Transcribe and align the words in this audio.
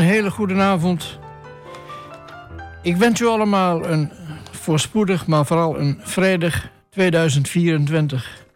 Een 0.00 0.06
hele 0.06 0.30
goede 0.30 0.54
avond. 0.54 1.18
Ik 2.82 2.96
wens 2.96 3.20
u 3.20 3.26
allemaal 3.26 3.86
een 3.86 4.12
voorspoedig, 4.50 5.26
maar 5.26 5.46
vooral 5.46 5.80
een 5.80 6.00
vredig 6.00 6.72
2024. 6.88 8.46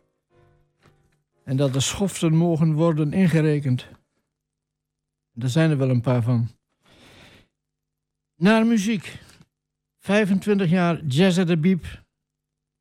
En 1.45 1.57
dat 1.57 1.73
de 1.73 1.81
schoften 1.81 2.35
mogen 2.35 2.73
worden 2.73 3.13
ingerekend. 3.13 3.87
Daar 5.33 5.49
zijn 5.49 5.71
er 5.71 5.79
wel 5.79 5.91
een 5.91 6.01
paar 6.01 6.23
van. 6.23 6.49
Naar 8.37 8.67
muziek. 8.67 9.19
25 9.99 10.71
jaar 10.71 11.05
Jazz 11.05 11.39
at 11.39 11.47
the 11.47 11.59
Beep 11.59 12.03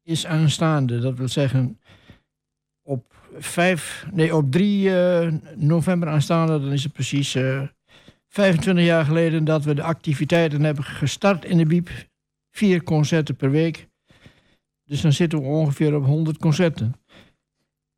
is 0.03 0.25
aanstaande. 0.25 0.99
Dat 0.99 1.17
wil 1.17 1.27
zeggen, 1.27 1.79
op, 2.81 3.13
5, 3.37 4.07
nee, 4.11 4.35
op 4.35 4.51
3 4.51 4.83
uh, 4.83 5.25
eh, 5.25 5.33
november 5.55 6.09
aanstaande, 6.09 6.59
dan 6.59 6.71
is 6.71 6.83
het 6.83 6.93
precies 6.93 7.35
eh, 7.35 7.63
25 8.33 8.85
jaar 8.85 9.05
geleden 9.05 9.43
dat 9.43 9.63
we 9.63 9.73
de 9.73 9.83
activiteiten 9.83 10.63
hebben 10.63 10.83
gestart 10.83 11.45
in 11.45 11.57
de 11.57 11.65
Biep. 11.65 11.89
Vier 12.51 12.83
concerten 12.83 13.35
per 13.35 13.51
week. 13.51 13.87
Dus 14.85 15.01
dan 15.01 15.13
zitten 15.13 15.39
we 15.39 15.45
ongeveer 15.45 15.95
op 15.95 16.05
100 16.05 16.37
concerten. 16.37 16.93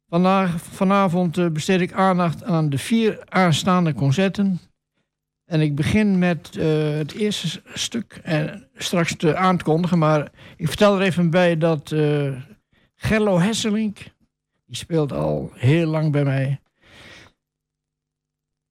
Vandaag, 0.08 0.62
vanavond 0.62 1.38
uh, 1.38 1.50
besteed 1.50 1.82
ik 1.82 1.94
aandacht 1.94 2.44
aan 2.44 2.70
de 2.70 2.78
vier 2.78 3.24
aanstaande 3.26 3.94
concerten. 3.94 4.60
En 5.46 5.62
ik 5.62 5.76
begin 5.76 6.20
met 6.20 6.56
uh, 6.58 6.98
het 6.98 7.14
eerste 7.14 7.62
stuk 7.74 8.20
en 8.24 8.68
straks 8.74 9.16
te 9.16 9.36
aankondigen. 9.36 9.98
Maar 9.98 10.32
ik 10.56 10.68
vertel 10.68 10.96
er 10.96 11.02
even 11.02 11.30
bij 11.30 11.58
dat 11.58 11.92
uh, 11.92 12.42
Gerlo 12.96 13.40
Hesselink, 13.40 13.98
die 14.66 14.76
speelt 14.76 15.12
al 15.12 15.52
heel 15.54 15.88
lang 15.88 16.12
bij 16.12 16.24
mij. 16.24 16.60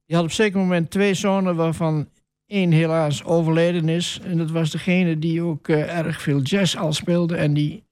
Die 0.05 0.15
had 0.15 0.25
op 0.25 0.31
zeker 0.31 0.59
moment 0.59 0.89
twee 0.91 1.13
zonen 1.13 1.55
waarvan 1.55 2.07
één 2.47 2.71
helaas 2.71 3.23
overleden 3.23 3.89
is. 3.89 4.19
En 4.23 4.37
dat 4.37 4.51
was 4.51 4.71
degene 4.71 5.19
die 5.19 5.41
ook 5.41 5.67
uh, 5.67 5.97
erg 5.97 6.21
veel 6.21 6.41
jazz 6.41 6.75
al 6.75 6.93
speelde 6.93 7.35
en 7.35 7.53
die 7.53 7.83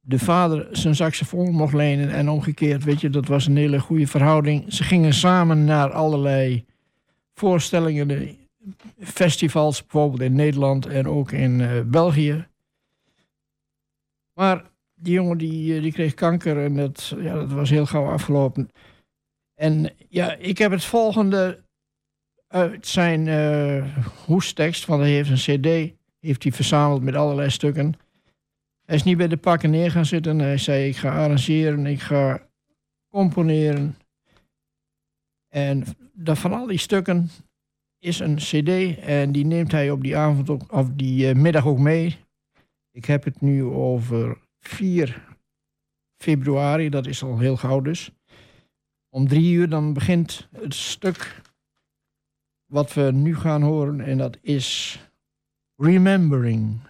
de 0.00 0.18
vader 0.18 0.68
zijn 0.70 0.94
saxofoon 0.94 1.52
mocht 1.52 1.74
lenen 1.74 2.10
en 2.10 2.28
omgekeerd. 2.28 2.84
Weet 2.84 3.00
je, 3.00 3.10
dat 3.10 3.26
was 3.26 3.46
een 3.46 3.56
hele 3.56 3.80
goede 3.80 4.06
verhouding. 4.06 4.72
Ze 4.72 4.82
gingen 4.84 5.14
samen 5.14 5.64
naar 5.64 5.90
allerlei 5.90 6.64
voorstellingen, 7.34 8.36
festivals, 8.98 9.80
bijvoorbeeld 9.82 10.22
in 10.22 10.34
Nederland 10.34 10.86
en 10.86 11.08
ook 11.08 11.32
in 11.32 11.60
uh, 11.60 11.80
België. 11.86 12.46
Maar 14.34 14.64
die 14.94 15.12
jongen 15.12 15.38
die, 15.38 15.76
eh, 15.76 15.82
die 15.82 15.92
kreeg 15.92 16.14
kanker 16.14 16.64
en 16.64 16.76
dat, 16.76 17.14
ja, 17.18 17.34
dat 17.34 17.52
was 17.52 17.70
heel 17.70 17.86
gauw 17.86 18.06
afgelopen. 18.06 18.70
En 19.58 19.90
ja, 20.08 20.34
ik 20.34 20.58
heb 20.58 20.70
het 20.70 20.84
volgende 20.84 21.64
uit 22.46 22.86
zijn 22.86 23.26
uh, 23.26 23.96
hoestekst, 24.24 24.86
want 24.86 25.00
hij 25.00 25.10
heeft 25.10 25.30
een 25.30 25.60
cd, 25.60 25.94
heeft 26.20 26.42
hij 26.42 26.52
verzameld 26.52 27.02
met 27.02 27.14
allerlei 27.14 27.50
stukken. 27.50 27.94
Hij 28.84 28.96
is 28.96 29.02
niet 29.02 29.16
bij 29.16 29.28
de 29.28 29.36
pakken 29.36 29.70
neer 29.70 29.90
gaan 29.90 30.06
zitten. 30.06 30.38
Hij 30.38 30.58
zei, 30.58 30.88
ik 30.88 30.96
ga 30.96 31.22
arrangeren, 31.22 31.86
ik 31.86 32.00
ga 32.00 32.48
componeren. 33.08 33.96
En 35.48 35.84
van 36.24 36.52
al 36.52 36.66
die 36.66 36.78
stukken 36.78 37.30
is 37.98 38.18
een 38.18 38.36
cd 38.36 38.98
en 38.98 39.32
die 39.32 39.44
neemt 39.46 39.72
hij 39.72 39.90
op 39.90 40.02
die 40.02 40.16
avond 40.16 40.70
of 40.70 40.88
die 40.88 41.34
uh, 41.34 41.40
middag 41.40 41.66
ook 41.66 41.78
mee. 41.78 42.16
Ik 42.90 43.04
heb 43.04 43.24
het 43.24 43.40
nu 43.40 43.64
over 43.64 44.38
4 44.60 45.36
februari, 46.16 46.88
dat 46.88 47.06
is 47.06 47.22
al 47.22 47.38
heel 47.38 47.56
gauw 47.56 47.80
dus. 47.80 48.12
Om 49.08 49.28
drie 49.28 49.52
uur 49.52 49.68
dan 49.68 49.92
begint 49.92 50.48
het 50.52 50.74
stuk 50.74 51.42
wat 52.66 52.94
we 52.94 53.10
nu 53.12 53.36
gaan 53.36 53.62
horen 53.62 54.00
en 54.00 54.18
dat 54.18 54.38
is 54.40 54.98
Remembering. 55.76 56.80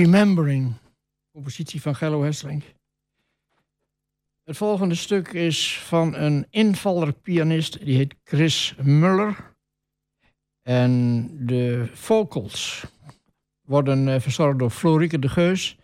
Remembering, 0.00 0.74
compositie 1.32 1.80
van 1.82 1.94
Gello 1.94 2.22
Hesselink. 2.22 2.62
Het 4.44 4.56
volgende 4.56 4.94
stuk 4.94 5.28
is 5.28 5.78
van 5.78 6.14
een 6.14 6.46
invaller 6.50 7.12
pianist, 7.12 7.84
die 7.84 7.96
heet 7.96 8.14
Chris 8.24 8.74
Muller. 8.82 9.54
En 10.62 11.28
de 11.46 11.90
vocals 11.92 12.84
worden 13.60 14.08
uh, 14.08 14.20
verzorgd 14.20 14.58
door 14.58 14.70
Florieke 14.70 15.18
de 15.18 15.28
Geus. 15.28 15.78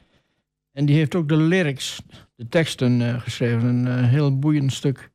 En 0.72 0.86
die 0.86 0.96
heeft 0.96 1.14
ook 1.14 1.28
de 1.28 1.36
lyrics, 1.36 2.02
de 2.34 2.48
teksten 2.48 3.00
uh, 3.00 3.20
geschreven. 3.20 3.64
Een 3.64 3.86
uh, 3.86 4.08
heel 4.08 4.38
boeiend 4.38 4.72
stuk. 4.72 5.10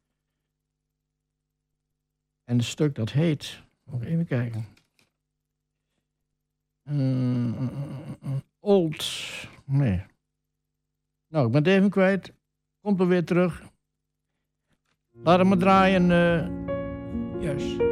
En 2.44 2.58
het 2.58 2.66
stuk 2.66 2.96
dat 2.96 3.12
heet, 3.12 3.62
even 4.02 4.26
kijken. 4.26 4.66
Old, 8.60 9.06
nee. 9.66 10.04
Nou, 11.28 11.46
ik 11.46 11.52
ben 11.52 11.64
het 11.64 11.74
even 11.74 11.90
kwijt. 11.90 12.34
Komt 12.82 13.00
er 13.00 13.08
weer 13.08 13.26
terug. 13.26 13.64
Laat 15.12 15.38
hem 15.38 15.48
maar 15.48 15.58
draaien. 15.58 16.10
Uh, 16.10 17.44
juist. 17.44 17.91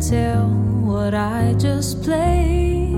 Tell 0.00 0.48
what 0.48 1.14
I 1.14 1.54
just 1.58 2.02
played. 2.02 2.94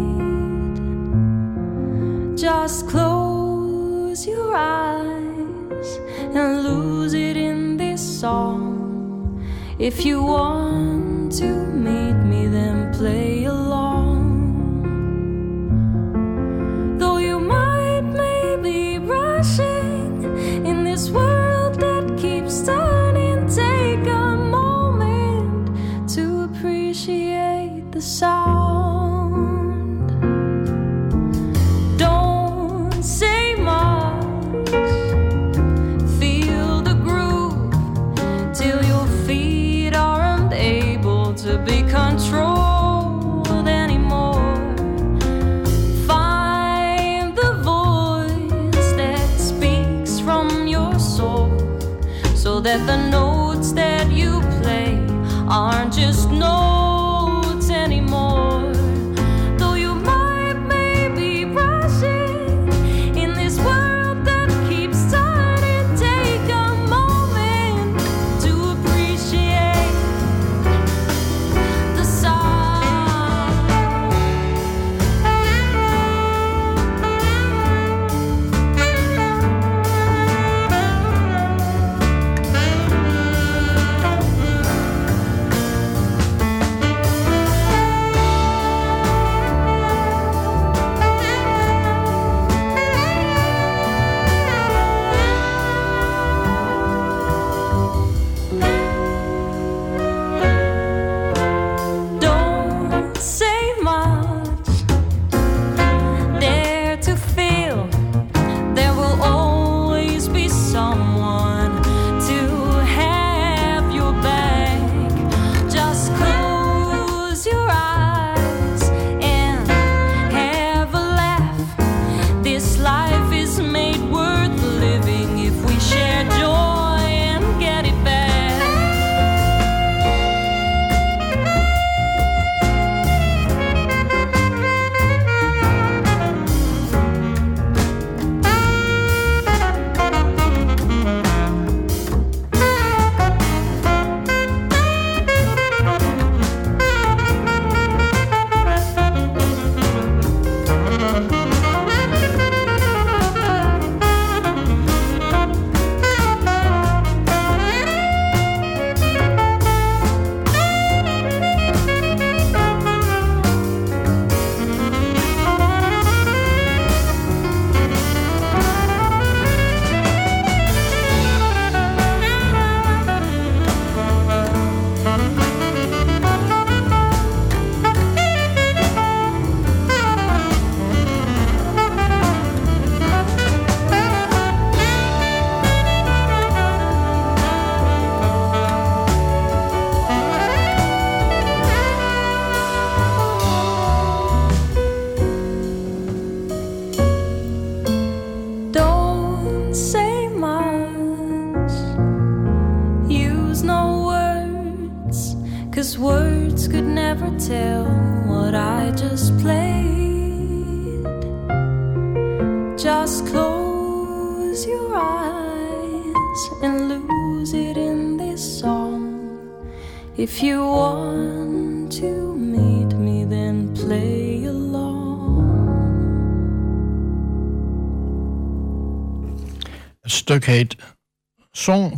Just 2.36 2.88
close 2.88 4.26
your 4.26 4.54
eyes 4.54 5.98
and 6.34 6.62
lose 6.62 7.14
it 7.14 7.36
in 7.36 7.76
this 7.76 8.00
song. 8.20 9.44
If 9.78 10.04
you 10.06 10.22
want 10.22 11.32
to 11.38 11.46
meet 11.46 12.14
me, 12.24 12.46
then 12.46 12.94
play 12.94 13.44
along. 13.44 13.61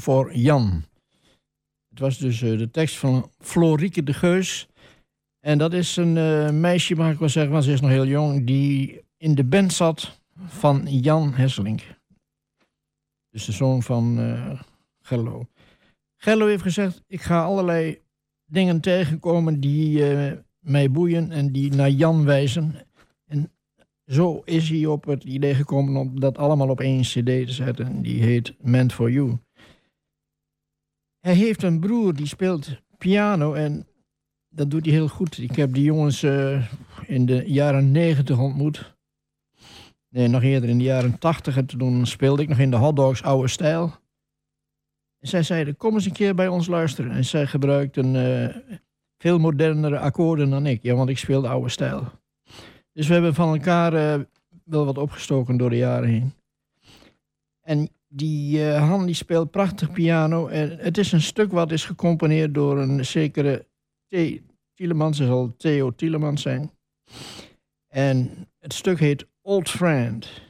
Voor 0.04 0.36
Jan. 0.36 0.84
Het 1.88 1.98
was 1.98 2.18
dus 2.18 2.40
uh, 2.40 2.58
de 2.58 2.70
tekst 2.70 2.96
van 2.96 3.30
Florieke 3.38 4.02
de 4.02 4.12
Geus. 4.12 4.68
En 5.40 5.58
dat 5.58 5.72
is 5.72 5.96
een 5.96 6.16
uh, 6.16 6.50
meisje, 6.50 6.94
mag 6.94 7.12
ik 7.12 7.18
wel 7.18 7.28
zeggen, 7.28 7.52
want 7.52 7.64
ze 7.64 7.72
is 7.72 7.80
nog 7.80 7.90
heel 7.90 8.06
jong, 8.06 8.46
die 8.46 9.04
in 9.16 9.34
de 9.34 9.44
band 9.44 9.72
zat 9.72 10.20
van 10.46 10.86
Jan 11.00 11.34
Hesselink. 11.34 11.82
Dus 13.30 13.44
de 13.44 13.52
zoon 13.52 13.82
van 13.82 14.18
uh, 14.18 14.60
Gello. 15.00 15.46
Gello 16.16 16.46
heeft 16.46 16.62
gezegd, 16.62 17.02
ik 17.06 17.20
ga 17.20 17.44
allerlei 17.44 17.98
dingen 18.50 18.80
tegenkomen 18.80 19.60
die 19.60 20.02
mij 20.58 20.90
boeien 20.90 21.30
en 21.30 21.52
die 21.52 21.74
naar 21.74 21.90
Jan 21.90 22.24
wijzen. 22.24 22.74
En 23.26 23.52
zo 24.06 24.42
is 24.44 24.68
hij 24.68 24.86
op 24.86 25.04
het 25.04 25.24
idee 25.24 25.54
gekomen 25.54 25.96
om 25.96 26.20
dat 26.20 26.38
allemaal 26.38 26.68
op 26.68 26.80
één 26.80 27.02
cd 27.02 27.24
te 27.24 27.44
zetten. 27.52 28.02
Die 28.02 28.22
heet 28.22 28.54
Meant 28.60 28.92
for 28.92 29.10
You. 29.10 29.38
Hij 31.24 31.34
heeft 31.34 31.62
een 31.62 31.80
broer 31.80 32.14
die 32.14 32.26
speelt 32.26 32.68
piano 32.98 33.52
en 33.52 33.86
dat 34.48 34.70
doet 34.70 34.84
hij 34.84 34.94
heel 34.94 35.08
goed. 35.08 35.38
Ik 35.38 35.56
heb 35.56 35.72
die 35.72 35.84
jongens 35.84 36.22
uh, 36.22 36.70
in 37.06 37.26
de 37.26 37.42
jaren 37.46 37.90
negentig 37.90 38.38
ontmoet. 38.38 38.96
Nee, 40.08 40.28
nog 40.28 40.42
eerder 40.42 40.68
in 40.68 40.78
de 40.78 40.84
jaren 40.84 41.18
tachtig. 41.18 41.56
En 41.56 41.66
toen 41.66 42.06
speelde 42.06 42.42
ik 42.42 42.48
nog 42.48 42.58
in 42.58 42.70
de 42.70 42.76
hotdogs 42.76 43.22
oude 43.22 43.48
stijl. 43.48 43.92
En 45.18 45.28
zij 45.28 45.42
zeiden, 45.42 45.76
kom 45.76 45.94
eens 45.94 46.04
een 46.04 46.12
keer 46.12 46.34
bij 46.34 46.48
ons 46.48 46.66
luisteren. 46.66 47.10
En 47.10 47.24
zij 47.24 47.46
gebruikten 47.46 48.14
uh, 48.14 48.56
veel 49.18 49.38
modernere 49.38 49.98
akkoorden 49.98 50.50
dan 50.50 50.66
ik. 50.66 50.82
Ja, 50.82 50.94
want 50.94 51.08
ik 51.08 51.18
speelde 51.18 51.48
oude 51.48 51.68
stijl. 51.68 52.10
Dus 52.92 53.06
we 53.06 53.12
hebben 53.12 53.34
van 53.34 53.54
elkaar 53.54 53.94
uh, 53.94 54.24
wel 54.64 54.84
wat 54.84 54.98
opgestoken 54.98 55.56
door 55.56 55.70
de 55.70 55.76
jaren 55.76 56.08
heen. 56.08 56.32
En 57.60 57.88
die 58.16 58.58
uh, 58.58 58.88
Han 58.88 59.06
die 59.06 59.14
speelt 59.14 59.50
prachtig 59.50 59.92
piano. 59.92 60.46
En 60.46 60.78
het 60.78 60.98
is 60.98 61.12
een 61.12 61.22
stuk 61.22 61.52
wat 61.52 61.72
is 61.72 61.84
gecomponeerd 61.84 62.54
door 62.54 62.78
een 62.78 63.04
zekere 63.04 63.66
T. 64.08 64.16
Tielemans. 64.74 65.16
Ze 65.16 65.24
zal 65.24 65.54
Theo 65.56 65.94
Tielemans 65.94 66.42
zijn. 66.42 66.70
En 67.88 68.48
het 68.58 68.72
stuk 68.72 68.98
heet 68.98 69.26
Old 69.42 69.70
Friend. 69.70 70.42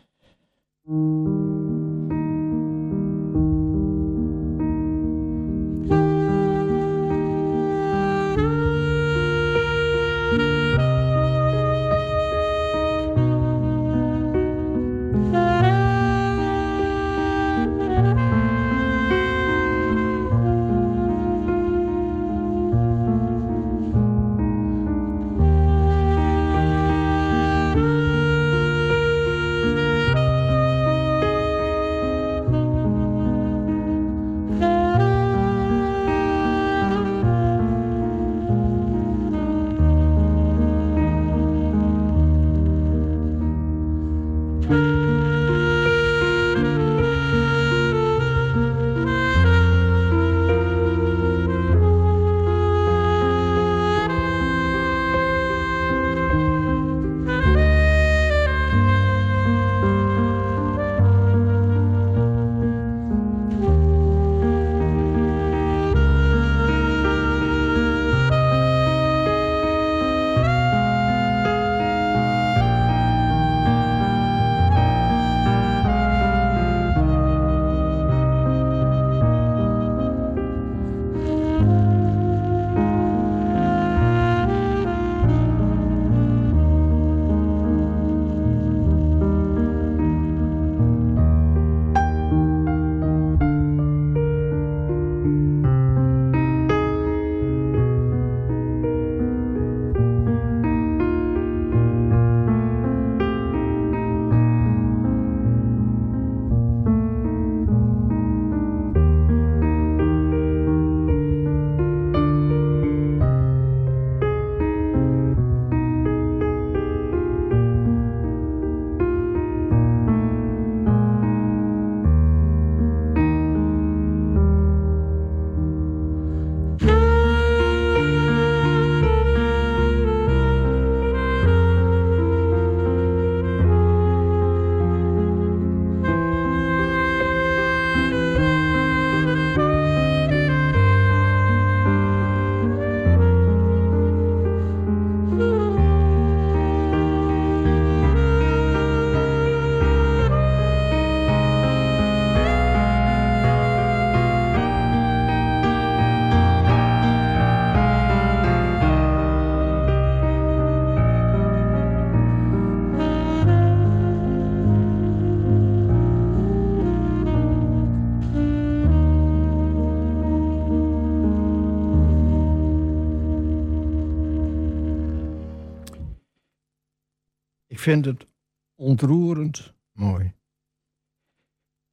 Vind 177.84 178.04
het 178.04 178.26
ontroerend 178.74 179.74
mooi. 179.92 180.32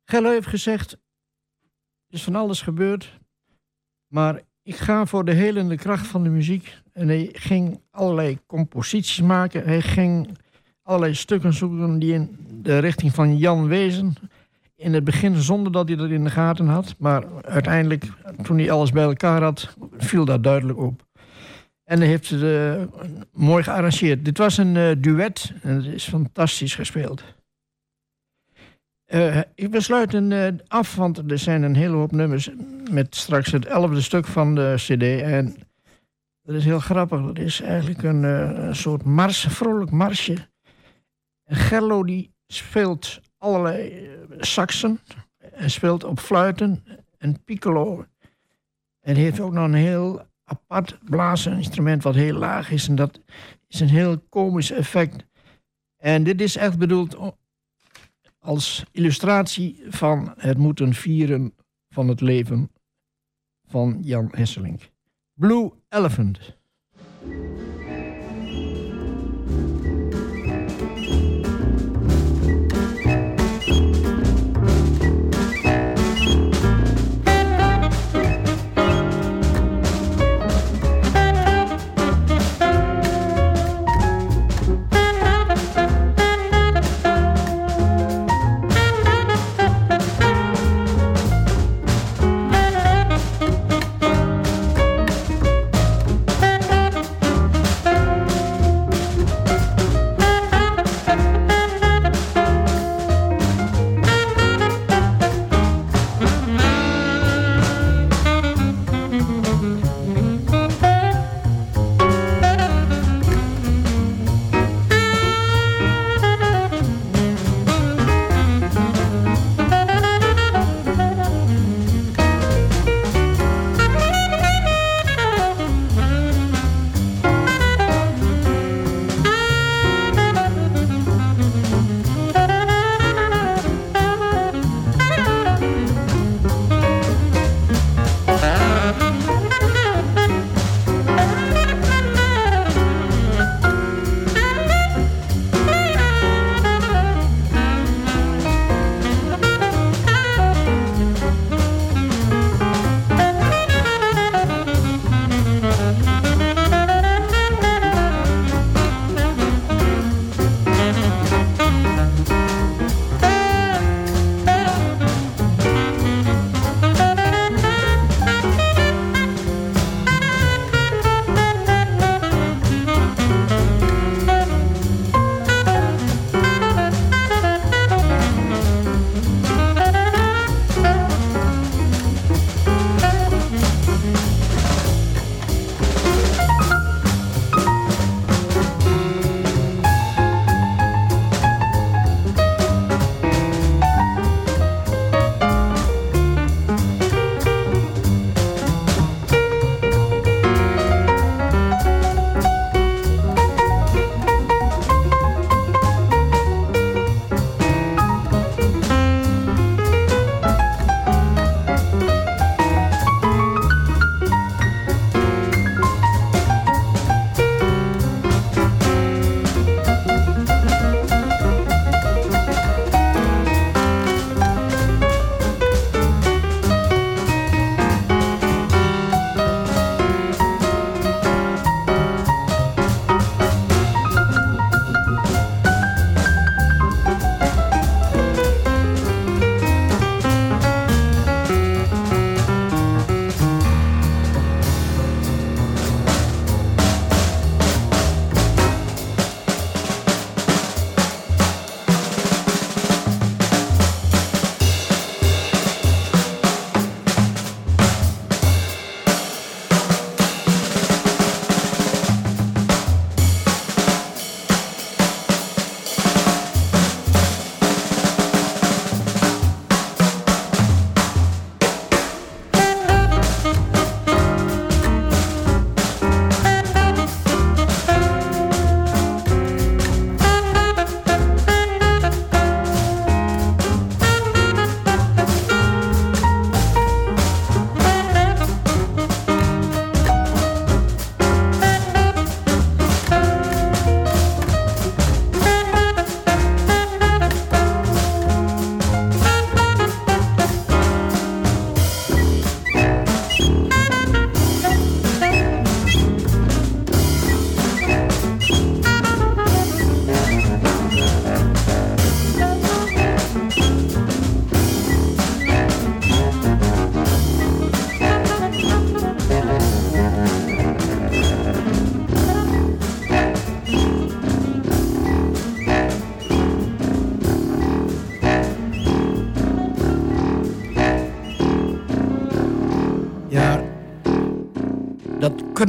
Gello 0.05 0.29
heeft 0.29 0.47
gezegd, 0.47 0.91
er 0.91 0.99
is 2.17 2.23
van 2.23 2.35
alles 2.35 2.61
gebeurd, 2.61 3.19
maar 4.07 4.41
ik 4.63 4.75
ga 4.75 5.05
voor 5.05 5.25
de 5.25 5.33
helende 5.33 5.77
kracht 5.77 6.07
van 6.07 6.23
de 6.23 6.29
muziek. 6.29 6.77
En 6.93 7.07
hij 7.07 7.29
ging 7.33 7.81
allerlei 7.89 8.39
composities 8.45 9.21
maken. 9.21 9.63
Hij 9.63 9.81
ging 9.81 10.37
allerlei 10.81 11.13
stukken 11.13 11.53
zoeken 11.53 11.99
die 11.99 12.13
in 12.13 12.37
de 12.61 12.77
richting 12.77 13.13
van 13.13 13.37
Jan 13.37 13.67
wezen. 13.67 14.13
In 14.75 14.93
het 14.93 15.03
begin 15.03 15.35
zonder 15.35 15.71
dat 15.71 15.87
hij 15.87 15.97
dat 15.97 16.09
in 16.09 16.23
de 16.23 16.29
gaten 16.29 16.67
had. 16.67 16.95
Maar 16.97 17.43
uiteindelijk, 17.43 18.05
toen 18.43 18.57
hij 18.57 18.71
alles 18.71 18.91
bij 18.91 19.03
elkaar 19.03 19.41
had, 19.43 19.75
viel 19.97 20.25
dat 20.25 20.43
duidelijk 20.43 20.79
op. 20.79 21.05
En 21.91 21.99
hij 21.99 22.07
heeft 22.07 22.29
het 22.29 22.41
uh, 22.41 22.83
mooi 23.31 23.63
gearrangeerd. 23.63 24.25
Dit 24.25 24.37
was 24.37 24.57
een 24.57 24.75
uh, 24.75 24.91
duet 24.97 25.53
en 25.61 25.75
het 25.75 25.85
is 25.85 26.07
fantastisch 26.07 26.75
gespeeld. 26.75 27.23
Uh, 29.07 29.41
ik 29.55 29.71
besluit 29.71 30.13
een 30.13 30.61
af, 30.67 30.95
want 30.95 31.31
er 31.31 31.39
zijn 31.39 31.63
een 31.63 31.75
hele 31.75 31.95
hoop 31.95 32.11
nummers 32.11 32.49
met 32.91 33.15
straks 33.15 33.51
het 33.51 33.65
elfde 33.65 34.01
stuk 34.01 34.25
van 34.25 34.55
de 34.55 34.73
CD. 34.75 35.21
En 35.21 35.55
dat 36.41 36.55
is 36.55 36.65
heel 36.65 36.79
grappig. 36.79 37.21
Dat 37.21 37.37
is 37.37 37.61
eigenlijk 37.61 38.03
een, 38.03 38.75
soort 38.75 39.03
mars, 39.03 39.45
vrolijk 39.49 39.91
marsje. 39.91 40.35
En 41.43 41.55
Gerlo 41.55 42.03
die 42.03 42.33
speelt 42.47 43.19
allerlei 43.37 44.09
saxen. 44.39 44.99
En 45.37 45.71
speelt 45.71 46.03
op 46.03 46.19
fluiten 46.19 46.83
en 47.17 47.43
piccolo. 47.43 48.05
En 49.01 49.15
heeft 49.15 49.39
ook 49.39 49.53
nog 49.53 49.63
een 49.63 49.73
heel 49.73 50.29
apart 50.51 50.99
blaasinstrument 51.03 52.03
wat 52.03 52.15
heel 52.15 52.37
laag 52.37 52.71
is. 52.71 52.87
En 52.87 52.95
dat 52.95 53.21
is 53.67 53.79
een 53.79 53.89
heel 53.89 54.19
komisch 54.19 54.71
effect. 54.71 55.25
En 55.97 56.23
dit 56.23 56.41
is 56.41 56.55
echt 56.55 56.77
bedoeld 56.77 57.17
als 58.39 58.83
illustratie 58.91 59.83
van 59.87 60.33
het 60.37 60.57
moeten 60.57 60.93
vieren 60.93 61.53
van 61.89 62.07
het 62.07 62.21
leven 62.21 62.71
van 63.67 63.97
Jan 64.01 64.27
Hesselink. 64.31 64.89
Blue 65.33 65.71
Elephant. 65.89 66.59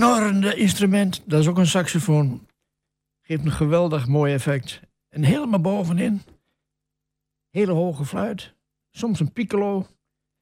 Knorrende 0.03 0.55
instrument, 0.55 1.23
dat 1.27 1.41
is 1.41 1.47
ook 1.49 1.59
een 1.59 1.67
saxofoon. 1.67 2.47
Geeft 3.21 3.45
een 3.45 3.53
geweldig 3.53 4.07
mooi 4.07 4.35
effect. 4.35 4.81
En 5.09 5.23
helemaal 5.23 5.61
bovenin, 5.61 6.23
hele 7.51 7.73
hoge 7.73 8.05
fluit. 8.05 8.55
Soms 8.91 9.21
een 9.21 9.33
piccolo. 9.33 9.87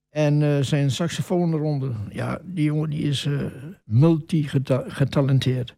En 0.09 0.65
zijn 0.65 0.91
saxofoonronde, 0.91 1.93
ja, 2.11 2.41
die 2.45 2.65
jongen 2.65 2.91
die 2.91 3.03
is 3.03 3.29
multi-getalenteerd. 3.85 5.77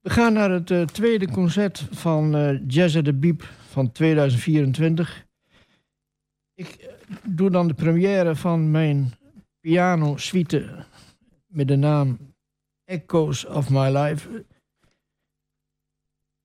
We 0.00 0.10
gaan 0.10 0.32
naar 0.32 0.50
het 0.50 0.94
tweede 0.94 1.30
concert 1.30 1.86
van 1.90 2.36
uh, 2.36 2.60
Jazz 2.66 2.96
at 2.96 3.04
the 3.04 3.14
Beep 3.14 3.42
van 3.68 3.92
2024. 3.92 5.26
Ik 6.54 6.98
doe 7.22 7.50
dan 7.50 7.68
de 7.68 7.74
première 7.74 8.36
van 8.36 8.70
mijn 8.70 9.12
piano 9.60 10.16
suite 10.16 10.86
met 11.46 11.68
de 11.68 11.76
naam 11.76 12.33
Echoes 12.84 13.46
of 13.46 13.70
My 13.70 13.88
Life. 13.96 14.44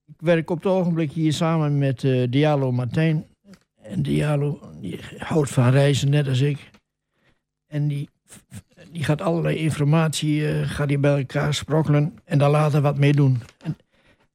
Ik 0.06 0.16
werk 0.18 0.50
op 0.50 0.58
het 0.58 0.72
ogenblik 0.72 1.12
hier 1.12 1.34
samen 1.34 1.78
met 1.78 2.04
uh, 2.04 2.28
Diallo 2.30 2.72
Martijn. 2.72 3.26
En 3.82 4.02
Diallo 4.02 4.60
houdt 5.18 5.50
van 5.50 5.70
reizen, 5.70 6.10
net 6.10 6.28
als 6.28 6.42
ik. 6.42 6.70
En 7.68 7.88
die, 7.88 8.10
die 8.92 9.04
gaat 9.04 9.22
allerlei 9.22 9.56
informatie 9.56 10.40
uh, 10.40 10.70
gaat 10.70 10.88
die 10.88 10.98
bij 10.98 11.18
elkaar 11.18 11.54
sprokkelen 11.54 12.20
en 12.24 12.38
daar 12.38 12.50
later 12.50 12.82
wat 12.82 12.98
mee 12.98 13.14
doen. 13.14 13.42
En, 13.64 13.78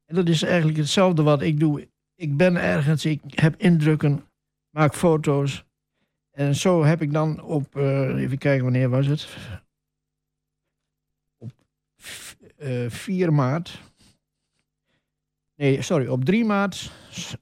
dat 0.07 0.29
is 0.29 0.43
eigenlijk 0.43 0.79
hetzelfde 0.79 1.23
wat 1.23 1.43
ik 1.43 1.61
doe. 1.61 1.89
Ik 2.15 2.37
ben 2.37 2.57
ergens, 2.57 3.05
ik 3.05 3.21
heb 3.25 3.55
indrukken, 3.57 4.25
maak 4.71 4.95
foto's. 4.95 5.65
En 6.31 6.55
zo 6.55 6.85
heb 6.85 7.03
ik 7.03 7.13
dan 7.13 7.43
op, 7.43 7.77
uh, 7.77 8.23
even 8.23 8.39
kijken 8.39 8.65
wanneer 8.65 8.89
was 8.89 9.07
het? 9.07 9.29
Op 12.59 12.93
4 12.93 13.33
maart 13.33 13.83
Nee, 15.57 15.83
sorry, 15.83 16.07
op 16.07 16.25
3 16.25 16.45
maart, 16.45 16.91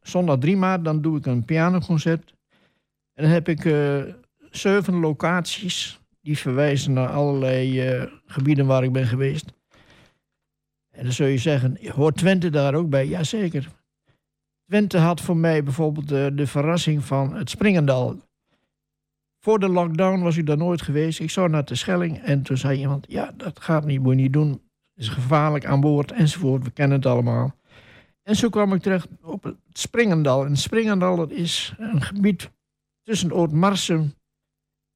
zondag 0.03 0.39
3 0.39 0.57
maart, 0.57 0.85
dan 0.85 1.03
doe 1.03 1.19
ik 1.19 1.27
een 1.27 1.45
pianoconcert. 1.45 2.35
En 3.15 3.23
dan 3.23 3.33
heb 3.33 3.49
ik 3.49 3.65
uh, 3.65 4.03
zeven 4.51 4.95
locaties 4.95 6.01
die 6.21 6.39
verwijzen 6.39 6.93
naar 6.93 7.09
allerlei 7.09 7.95
uh, 7.95 8.13
gebieden 8.27 8.67
waar 8.67 8.85
ik 8.85 8.93
ben 8.93 9.07
geweest. 9.07 9.53
En 10.91 11.03
dan 11.03 11.13
zul 11.13 11.27
je 11.27 11.39
zeggen, 11.39 11.79
hoort 11.89 12.17
Twente 12.17 12.51
daar 12.51 12.75
ook 12.75 12.89
bij? 12.89 13.07
Jazeker. 13.07 13.69
Twente 14.67 14.99
had 14.99 15.21
voor 15.21 15.37
mij 15.37 15.63
bijvoorbeeld 15.63 16.09
de 16.09 16.47
verrassing 16.47 17.05
van 17.05 17.35
het 17.35 17.51
Springendal. 17.51 18.21
Voor 19.39 19.59
de 19.59 19.69
lockdown 19.69 20.23
was 20.23 20.37
ik 20.37 20.47
daar 20.47 20.57
nooit 20.57 20.83
geweest. 20.83 21.21
Ik 21.21 21.31
zou 21.31 21.49
naar 21.49 21.65
de 21.65 21.75
Schelling 21.75 22.19
en 22.19 22.43
toen 22.43 22.57
zei 22.57 22.79
iemand, 22.79 23.07
ja, 23.09 23.33
dat 23.37 23.61
gaat 23.61 23.85
niet, 23.85 24.01
moet 24.01 24.15
je 24.15 24.21
niet 24.21 24.33
doen. 24.33 24.61
Is 24.95 25.09
gevaarlijk 25.09 25.65
aan 25.65 25.81
boord 25.81 26.13
enzovoort. 26.13 26.65
We 26.65 26.71
kennen 26.71 26.97
het 26.97 27.07
allemaal. 27.07 27.55
En 28.23 28.37
zo 28.37 28.49
kwam 28.49 28.73
ik 28.73 28.83
terecht 28.83 29.09
op 29.23 29.43
het 29.43 29.57
Springendal. 29.73 30.45
En 30.45 30.57
Springendal 30.57 31.17
dat 31.17 31.31
is 31.31 31.75
een 31.79 32.03
gebied 32.03 32.51
tussen 33.03 33.33
Oud-Marsum 33.33 34.15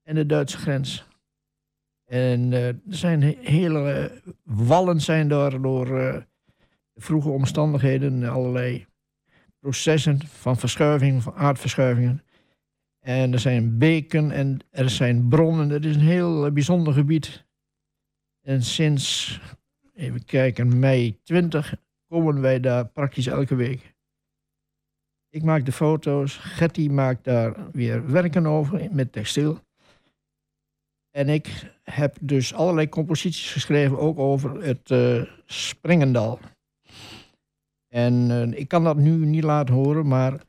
en 0.02 0.14
de 0.14 0.26
Duitse 0.26 0.58
grens. 0.58 1.06
En 2.04 2.52
uh, 2.52 2.66
er 2.66 2.80
zijn 2.88 3.22
hele 3.22 4.12
wallen 4.42 5.00
zijn 5.00 5.28
daar 5.28 5.62
door 5.62 6.00
uh, 6.00 6.16
vroege 6.94 7.28
omstandigheden, 7.28 8.24
allerlei 8.24 8.86
processen 9.58 10.26
van 10.26 10.56
verschuiving, 10.56 11.22
van 11.22 11.34
aardverschuivingen. 11.34 12.24
En 13.00 13.32
er 13.32 13.38
zijn 13.38 13.78
beken 13.78 14.30
en 14.30 14.58
er 14.70 14.90
zijn 14.90 15.28
bronnen. 15.28 15.68
Het 15.68 15.84
is 15.84 15.94
een 15.94 16.00
heel 16.00 16.52
bijzonder 16.52 16.92
gebied. 16.92 17.44
En 18.42 18.62
sinds, 18.62 19.40
even 19.96 20.24
kijken, 20.24 20.78
mei 20.78 21.18
20 21.22 21.74
komen 22.08 22.40
wij 22.40 22.60
daar 22.60 22.88
praktisch 22.88 23.26
elke 23.26 23.54
week. 23.54 23.94
Ik 25.28 25.42
maak 25.42 25.64
de 25.64 25.72
foto's, 25.72 26.36
Getty 26.36 26.88
maakt 26.88 27.24
daar 27.24 27.70
weer 27.72 28.10
werken 28.10 28.46
over 28.46 28.88
met 28.92 29.12
textiel. 29.12 29.58
En 31.10 31.28
ik 31.28 31.74
heb 31.82 32.16
dus 32.20 32.54
allerlei 32.54 32.88
composities 32.88 33.52
geschreven, 33.52 33.98
ook 33.98 34.18
over 34.18 34.62
het 34.62 34.90
uh, 34.90 35.22
Springendal. 35.44 36.38
En 37.88 38.30
uh, 38.30 38.58
ik 38.58 38.68
kan 38.68 38.84
dat 38.84 38.96
nu 38.96 39.26
niet 39.26 39.44
laten 39.44 39.74
horen, 39.74 40.06
maar 40.06 40.40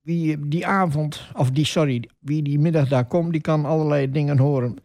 wie 0.00 0.48
die 0.48 0.66
avond, 0.66 1.30
of 1.36 1.50
die, 1.50 1.64
sorry, 1.64 2.08
wie 2.18 2.42
die 2.42 2.58
middag 2.58 2.88
daar 2.88 3.06
komt, 3.06 3.32
die 3.32 3.40
kan 3.40 3.64
allerlei 3.64 4.10
dingen 4.10 4.38
horen. 4.38 4.76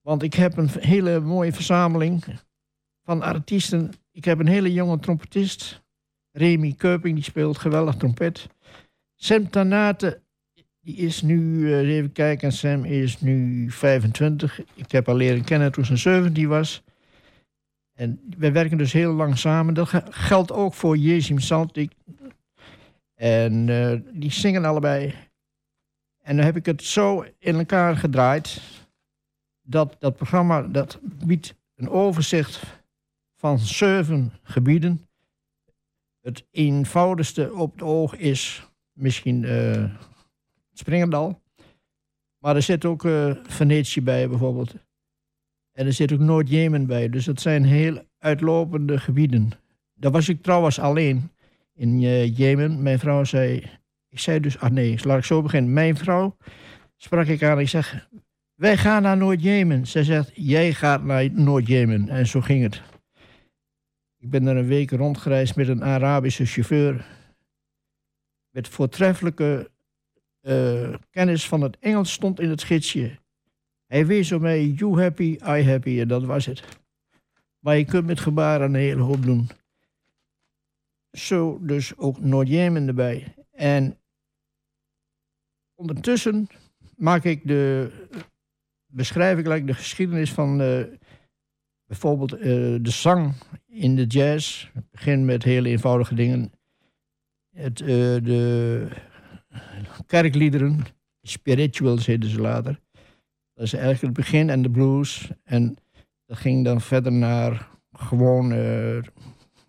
Want 0.00 0.22
ik 0.22 0.34
heb 0.34 0.56
een 0.56 0.68
hele 0.68 1.20
mooie 1.20 1.52
verzameling 1.52 2.24
van 3.04 3.22
artiesten 3.22 3.92
ik 4.14 4.24
heb 4.24 4.38
een 4.38 4.46
hele 4.46 4.72
jonge 4.72 4.98
trompetist. 4.98 5.82
Remy 6.30 6.72
Keuping, 6.72 7.14
die 7.14 7.24
speelt 7.24 7.58
geweldig 7.58 7.94
trompet. 7.94 8.48
Sam 9.14 9.50
Tanate, 9.50 10.20
die 10.80 10.96
is 10.96 11.22
nu, 11.22 11.58
uh, 11.58 11.96
even 11.96 12.12
kijken, 12.12 12.52
Sam 12.52 12.84
is 12.84 13.20
nu 13.20 13.70
25. 13.70 14.60
Ik 14.74 14.90
heb 14.90 15.06
haar 15.06 15.14
leren 15.14 15.44
kennen 15.44 15.72
toen 15.72 15.84
ze 15.84 15.96
17 15.96 16.48
was. 16.48 16.82
En 17.92 18.20
wij 18.36 18.52
werken 18.52 18.78
dus 18.78 18.92
heel 18.92 19.12
lang 19.12 19.38
samen. 19.38 19.74
Dat 19.74 19.90
geldt 20.10 20.52
ook 20.52 20.74
voor 20.74 20.96
Jezim 20.96 21.38
Saltik. 21.38 21.92
En 23.14 23.68
uh, 23.68 24.00
die 24.12 24.32
zingen 24.32 24.64
allebei. 24.64 25.14
En 26.22 26.36
dan 26.36 26.44
heb 26.44 26.56
ik 26.56 26.66
het 26.66 26.82
zo 26.82 27.24
in 27.38 27.54
elkaar 27.54 27.96
gedraaid. 27.96 28.60
Dat 29.62 29.96
dat 29.98 30.16
programma 30.16 30.62
dat 30.62 30.98
biedt 31.02 31.54
een 31.74 31.88
overzicht 31.88 32.83
van 33.44 33.58
zeven 33.58 34.32
gebieden. 34.42 35.06
Het 36.20 36.44
eenvoudigste 36.50 37.54
op 37.54 37.72
het 37.72 37.82
oog 37.82 38.16
is 38.16 38.68
misschien 38.92 39.42
uh, 39.42 39.84
Springendal. 40.72 41.42
Maar 42.38 42.56
er 42.56 42.62
zit 42.62 42.84
ook 42.84 43.04
uh, 43.04 43.34
Venetië 43.42 44.02
bij 44.02 44.28
bijvoorbeeld. 44.28 44.74
En 45.72 45.86
er 45.86 45.92
zit 45.92 46.12
ook 46.12 46.18
Noord-Jemen 46.18 46.86
bij. 46.86 47.08
Dus 47.08 47.24
dat 47.24 47.40
zijn 47.40 47.64
heel 47.64 48.04
uitlopende 48.18 48.98
gebieden. 48.98 49.50
Daar 49.94 50.12
was 50.12 50.28
ik 50.28 50.42
trouwens 50.42 50.78
alleen 50.78 51.30
in 51.74 52.02
uh, 52.02 52.36
Jemen. 52.36 52.82
Mijn 52.82 52.98
vrouw 52.98 53.24
zei... 53.24 53.70
Ik 54.08 54.18
zei 54.18 54.40
dus... 54.40 54.58
Ah 54.58 54.70
nee, 54.70 54.98
laat 55.02 55.18
ik 55.18 55.24
zo 55.24 55.42
beginnen. 55.42 55.72
Mijn 55.72 55.96
vrouw 55.96 56.36
sprak 56.96 57.26
ik 57.26 57.42
aan. 57.42 57.60
Ik 57.60 57.68
zeg... 57.68 58.08
Wij 58.54 58.76
gaan 58.76 59.02
naar 59.02 59.16
Noord-Jemen. 59.16 59.86
Zij 59.86 60.04
zegt... 60.04 60.30
Jij 60.34 60.72
gaat 60.72 61.02
naar 61.02 61.30
Noord-Jemen. 61.32 62.08
En 62.08 62.26
zo 62.26 62.40
ging 62.40 62.62
het. 62.62 62.82
Ik 64.24 64.30
ben 64.30 64.46
er 64.46 64.56
een 64.56 64.66
week 64.66 64.90
rondgereisd 64.90 65.56
met 65.56 65.68
een 65.68 65.84
Arabische 65.84 66.46
chauffeur. 66.46 67.06
Met 68.50 68.68
voortreffelijke 68.68 69.70
uh, 70.42 70.94
kennis 71.10 71.48
van 71.48 71.60
het 71.60 71.78
Engels 71.78 72.12
stond 72.12 72.40
in 72.40 72.50
het 72.50 72.62
gidsje. 72.62 73.18
Hij 73.86 74.06
wees 74.06 74.32
op 74.32 74.40
mij, 74.40 74.66
you 74.66 75.00
happy, 75.00 75.38
I 75.42 75.64
happy, 75.64 76.00
en 76.00 76.08
dat 76.08 76.24
was 76.24 76.46
het. 76.46 76.62
Maar 77.58 77.76
je 77.76 77.84
kunt 77.84 78.06
met 78.06 78.20
gebaren 78.20 78.66
een 78.66 78.74
hele 78.74 79.02
hoop 79.02 79.22
doen. 79.22 79.48
Zo 81.10 81.58
dus 81.62 81.96
ook 81.96 82.20
Noord-Jemen 82.20 82.86
erbij. 82.86 83.34
En 83.50 83.98
ondertussen 85.74 86.48
maak 86.96 87.24
ik 87.24 87.46
de, 87.46 87.90
beschrijf 88.86 89.38
ik 89.38 89.66
de 89.66 89.74
geschiedenis 89.74 90.32
van 90.32 90.58
de, 90.58 90.98
bijvoorbeeld 92.00 92.38
uh, 92.38 92.42
de 92.80 92.90
zang 92.90 93.34
in 93.66 93.96
de 93.96 94.06
jazz. 94.06 94.70
Begin 94.90 95.24
met 95.24 95.42
hele 95.42 95.68
eenvoudige 95.68 96.14
dingen. 96.14 96.52
Het, 97.56 97.80
uh, 97.80 97.88
de 98.22 98.88
kerkliederen, 100.06 100.84
spirituals 101.22 102.06
heette 102.06 102.28
ze 102.28 102.40
later. 102.40 102.80
Dat 103.54 103.64
is 103.64 103.72
eigenlijk 103.72 104.02
het 104.02 104.12
begin 104.12 104.50
en 104.50 104.62
de 104.62 104.70
blues. 104.70 105.30
En 105.44 105.76
dat 106.26 106.38
ging 106.38 106.64
dan 106.64 106.80
verder 106.80 107.12
naar 107.12 107.68
gewoon 107.92 108.52
uh, 108.52 109.02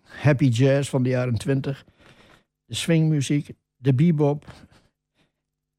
happy 0.02 0.46
jazz 0.46 0.90
van 0.90 1.02
de 1.02 1.08
jaren 1.08 1.38
twintig. 1.38 1.84
De 2.64 2.74
swingmuziek, 2.74 3.50
de 3.76 3.94
bebop. 3.94 4.52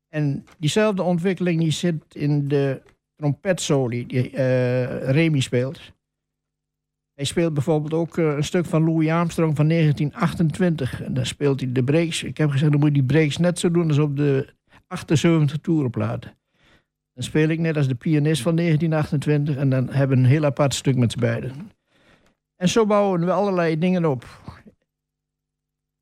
En 0.09 0.45
diezelfde 0.57 1.03
ontwikkeling 1.03 1.59
die 1.59 1.71
zit 1.71 2.15
in 2.15 2.47
de 2.47 2.81
trompetsoli 3.15 4.05
die 4.05 4.31
uh, 4.31 5.09
Remy 5.09 5.39
speelt. 5.39 5.95
Hij 7.17 7.25
speelt 7.25 7.53
bijvoorbeeld 7.53 7.93
ook 7.93 8.17
uh, 8.17 8.35
een 8.35 8.43
stuk 8.43 8.65
van 8.65 8.83
Louis 8.83 9.09
Armstrong 9.09 9.55
van 9.55 9.67
1928. 9.67 11.01
En 11.01 11.13
dan 11.13 11.25
speelt 11.25 11.59
hij 11.59 11.71
de 11.71 11.83
breaks. 11.83 12.23
Ik 12.23 12.37
heb 12.37 12.49
gezegd, 12.49 12.71
dan 12.71 12.79
moet 12.79 12.89
je 12.89 12.95
die 12.95 13.03
breaks 13.03 13.37
net 13.37 13.59
zo 13.59 13.71
doen 13.71 13.87
als 13.87 13.97
op 13.97 14.17
de 14.17 14.53
78 14.87 15.57
toerenplaten. 15.57 16.37
Dan 17.13 17.23
speel 17.23 17.49
ik 17.49 17.59
net 17.59 17.77
als 17.77 17.87
de 17.87 17.95
pianist 17.95 18.41
van 18.41 18.55
1928 18.55 19.55
en 19.55 19.69
dan 19.69 19.89
hebben 19.89 20.17
we 20.17 20.23
een 20.23 20.29
heel 20.29 20.45
apart 20.45 20.73
stuk 20.73 20.95
met 20.95 21.11
z'n 21.11 21.19
beiden. 21.19 21.71
En 22.55 22.69
zo 22.69 22.85
bouwen 22.85 23.25
we 23.25 23.31
allerlei 23.31 23.79
dingen 23.79 24.05
op. 24.05 24.25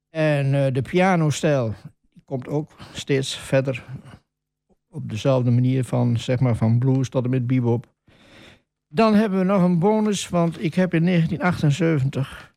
En 0.10 0.54
uh, 0.54 0.68
de 0.74 0.82
pianostijl 0.82 1.74
komt 2.26 2.48
ook 2.48 2.72
steeds 2.94 3.38
verder 3.38 3.86
op 4.90 5.10
dezelfde 5.10 5.52
manier 5.52 5.84
van, 5.84 6.18
zeg 6.18 6.40
maar, 6.40 6.56
van 6.56 6.80
blues 6.80 7.10
tot 7.10 7.24
en 7.24 7.30
met 7.30 7.48
bebop. 7.48 7.95
Dan 8.96 9.16
hebben 9.16 9.40
we 9.40 9.46
nog 9.46 9.64
een 9.64 9.80
bonus, 9.80 10.30
want 10.30 10.64
ik 10.64 10.74
heb 10.74 10.94
in 10.94 11.06
1978 11.06 12.56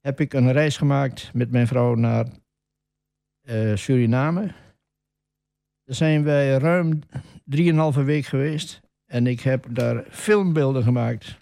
heb 0.00 0.20
ik 0.20 0.32
een 0.32 0.52
reis 0.52 0.76
gemaakt 0.76 1.30
met 1.34 1.50
mijn 1.50 1.66
vrouw 1.66 1.94
naar 1.94 2.26
uh, 3.42 3.76
Suriname. 3.76 4.54
Daar 5.84 5.94
zijn 5.94 6.24
wij 6.24 6.56
ruim 6.56 6.98
drieënhalve 7.44 8.02
week 8.02 8.24
geweest. 8.24 8.80
En 9.06 9.26
ik 9.26 9.40
heb 9.40 9.66
daar 9.70 10.04
filmbeelden 10.10 10.82
gemaakt. 10.82 11.38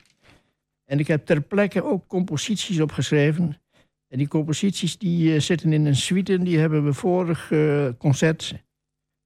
En 0.85 0.99
ik 0.99 1.07
heb 1.07 1.27
ter 1.27 1.41
plekke 1.41 1.85
ook 1.85 2.07
composities 2.07 2.81
opgeschreven. 2.81 3.61
En 4.09 4.19
die 4.19 4.29
composities 4.29 4.99
die, 4.99 5.35
uh, 5.35 5.41
zitten 5.41 5.73
in 5.73 5.87
een 5.87 5.97
suite. 5.97 6.39
Die 6.39 6.59
hebben 6.59 6.85
we 6.85 6.93
vorig 6.93 7.51
uh, 7.51 7.89
concert 7.99 8.55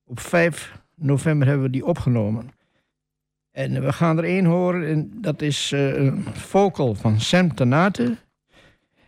op 0.05 0.21
5 0.21 0.83
november 0.95 1.47
hebben 1.49 1.67
we 1.67 1.73
die 1.73 1.87
opgenomen. 1.87 2.57
En 3.51 3.83
we 3.83 3.93
gaan 3.93 4.19
er 4.19 4.25
één 4.25 4.45
horen. 4.45 4.89
En 4.89 5.11
dat 5.21 5.43
is 5.43 5.73
uh, 5.73 5.97
een 5.97 6.25
vocal 6.25 6.95
van 6.95 7.21
Sam 7.21 7.55
Tanate. 7.55 8.17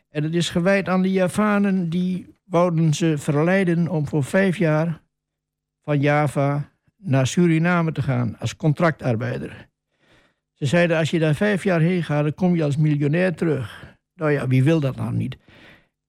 En 0.09 0.23
het 0.23 0.35
is 0.35 0.51
gewijd 0.51 0.89
aan 0.89 1.03
de 1.03 1.13
Javanen 1.13 1.89
die 1.89 2.35
wouden 2.45 2.95
ze 2.95 3.19
verleiden 3.19 3.89
om 3.89 4.09
voor 4.09 4.25
vijf 4.25 4.57
jaar 4.57 5.01
van 5.83 6.01
Java 6.01 6.71
naar 6.97 7.27
Suriname 7.27 7.93
te 7.93 8.03
gaan 8.03 8.39
als 8.39 8.57
contractarbeider. 8.57 9.69
Ze 10.53 10.67
zeiden, 10.67 10.97
als 10.97 11.11
je 11.11 11.19
daar 11.19 11.35
vijf 11.35 11.65
jaar 11.65 11.81
heen 11.81 12.03
gaat, 12.03 12.23
dan 12.23 12.35
kom 12.35 12.57
je 12.57 12.65
als 12.65 12.77
miljonair 12.77 13.35
terug. 13.35 13.97
Nou 14.15 14.31
ja, 14.31 14.47
wie 14.47 14.65
wil 14.65 14.81
dat 14.81 14.97
nou 14.97 15.13
niet? 15.13 15.37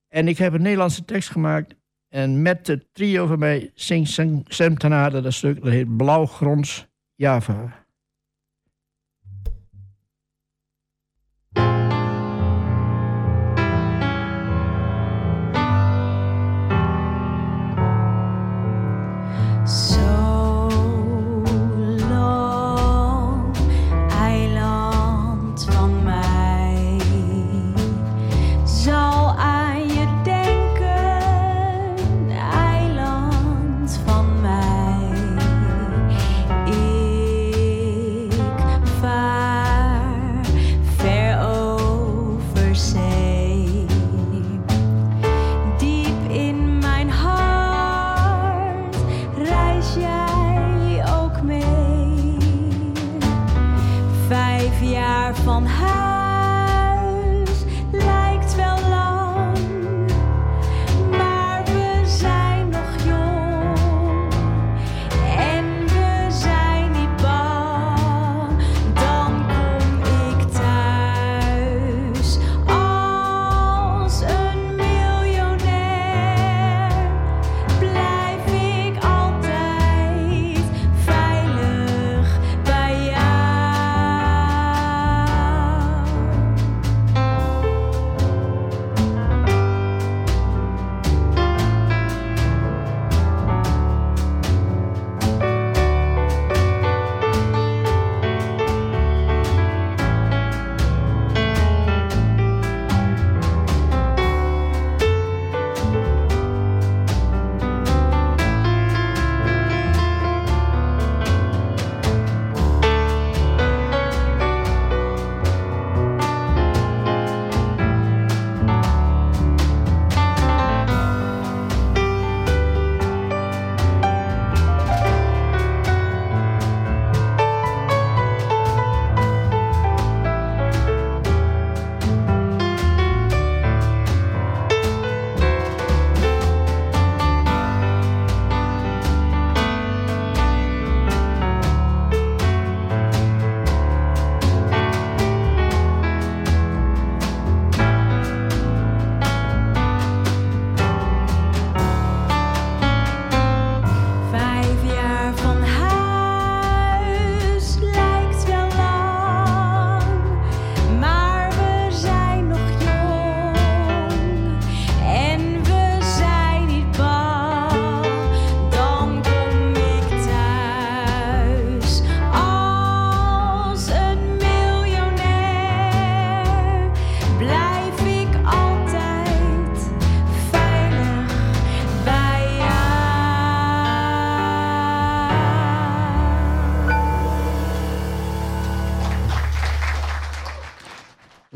En 0.08 0.28
ik 0.28 0.38
heb 0.38 0.54
een 0.54 0.62
Nederlandse 0.62 1.06
tekst 1.06 1.30
gemaakt. 1.30 1.76
En 2.10 2.41
met 2.41 2.67
het 2.67 2.88
trio 2.91 3.26
van 3.26 3.39
mij 3.39 3.72
zingt 3.74 4.20
Sam 4.48 4.78
Tanade 4.78 5.22
dat 5.22 5.34
stuk, 5.34 5.63
dat 5.63 5.72
heet 5.72 5.98
Blauwgrons 5.98 6.88
Java. 7.15 7.81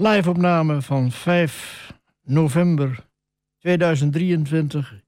Live-opname 0.06 0.82
van 0.82 1.12
5 1.12 1.94
november 2.24 3.06
2023. 3.58 5.04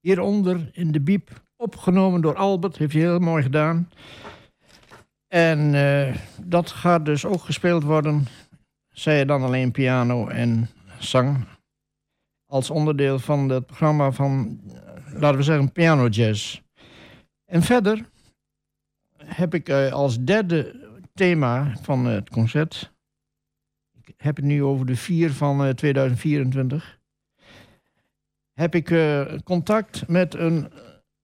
Hieronder 0.00 0.70
in 0.72 0.92
de 0.92 1.00
biep, 1.00 1.30
opgenomen 1.56 2.20
door 2.20 2.34
Albert, 2.34 2.76
heeft 2.76 2.92
hij 2.92 3.02
heel 3.02 3.18
mooi 3.18 3.42
gedaan. 3.42 3.90
En 5.28 5.74
uh, 5.74 6.16
dat 6.42 6.70
gaat 6.70 7.04
dus 7.04 7.24
ook 7.24 7.40
gespeeld 7.40 7.82
worden, 7.82 8.26
zij 8.88 9.24
dan 9.24 9.42
alleen 9.42 9.70
piano 9.70 10.28
en 10.28 10.68
zang. 10.98 11.44
Als 12.46 12.70
onderdeel 12.70 13.18
van 13.18 13.48
het 13.48 13.66
programma 13.66 14.10
van, 14.10 14.60
laten 15.12 15.36
we 15.36 15.42
zeggen, 15.42 15.72
piano 15.72 16.08
jazz. 16.08 16.60
En 17.44 17.62
verder 17.62 18.08
heb 19.24 19.54
ik 19.54 19.68
uh, 19.68 19.92
als 19.92 20.24
derde 20.24 20.88
thema 21.14 21.72
van 21.82 22.04
het 22.04 22.30
concert 22.30 22.94
heb 24.16 24.36
het 24.36 24.44
nu 24.44 24.62
over 24.62 24.86
de 24.86 24.96
4 24.96 25.32
van 25.32 25.74
2024. 25.74 26.84
Eh, 26.84 27.44
heb 28.52 28.74
ik 28.74 28.90
uh, 28.90 29.32
contact 29.44 30.08
met 30.08 30.34
een 30.34 30.72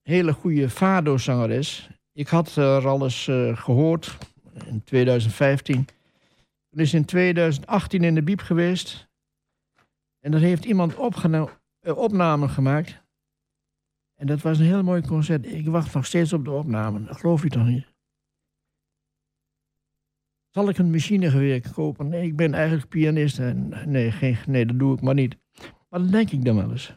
hele 0.02 0.32
goede 0.32 0.70
Fado-zangeres. 0.70 1.90
Ik 2.12 2.28
had 2.28 2.56
er 2.56 2.88
al 2.88 3.02
eens 3.02 3.24
gehoord 3.54 4.18
in 4.66 4.84
2015. 4.84 5.86
Er 6.70 6.80
is 6.80 6.94
in 6.94 7.04
2018 7.04 8.04
in 8.04 8.14
de 8.14 8.22
Biep 8.22 8.40
geweest. 8.40 9.08
En 10.20 10.34
er 10.34 10.40
heeft 10.40 10.64
iemand 10.64 10.94
opname 11.82 12.48
gemaakt. 12.48 13.02
En 14.14 14.26
dat 14.26 14.40
was 14.42 14.58
een 14.58 14.64
heel 14.64 14.82
mooi 14.82 15.02
concert. 15.02 15.46
Ik 15.46 15.66
wacht 15.66 15.94
nog 15.94 16.06
steeds 16.06 16.32
op 16.32 16.44
de 16.44 16.50
opname. 16.50 17.04
Dat 17.04 17.16
geloof 17.16 17.42
je 17.42 17.48
toch 17.48 17.66
niet? 17.66 17.91
Zal 20.52 20.68
ik 20.68 20.78
een 20.78 20.90
machinegeweer 20.90 21.62
kopen? 21.74 22.08
Nee, 22.08 22.26
ik 22.26 22.36
ben 22.36 22.54
eigenlijk 22.54 22.88
pianist. 22.88 23.38
En 23.38 23.72
nee, 23.86 24.10
geen, 24.10 24.36
nee, 24.46 24.66
dat 24.66 24.78
doe 24.78 24.94
ik 24.94 25.00
maar 25.00 25.14
niet. 25.14 25.36
Maar 25.88 26.00
dat 26.00 26.12
denk 26.12 26.30
ik 26.30 26.44
dan 26.44 26.56
wel 26.56 26.70
eens. 26.70 26.96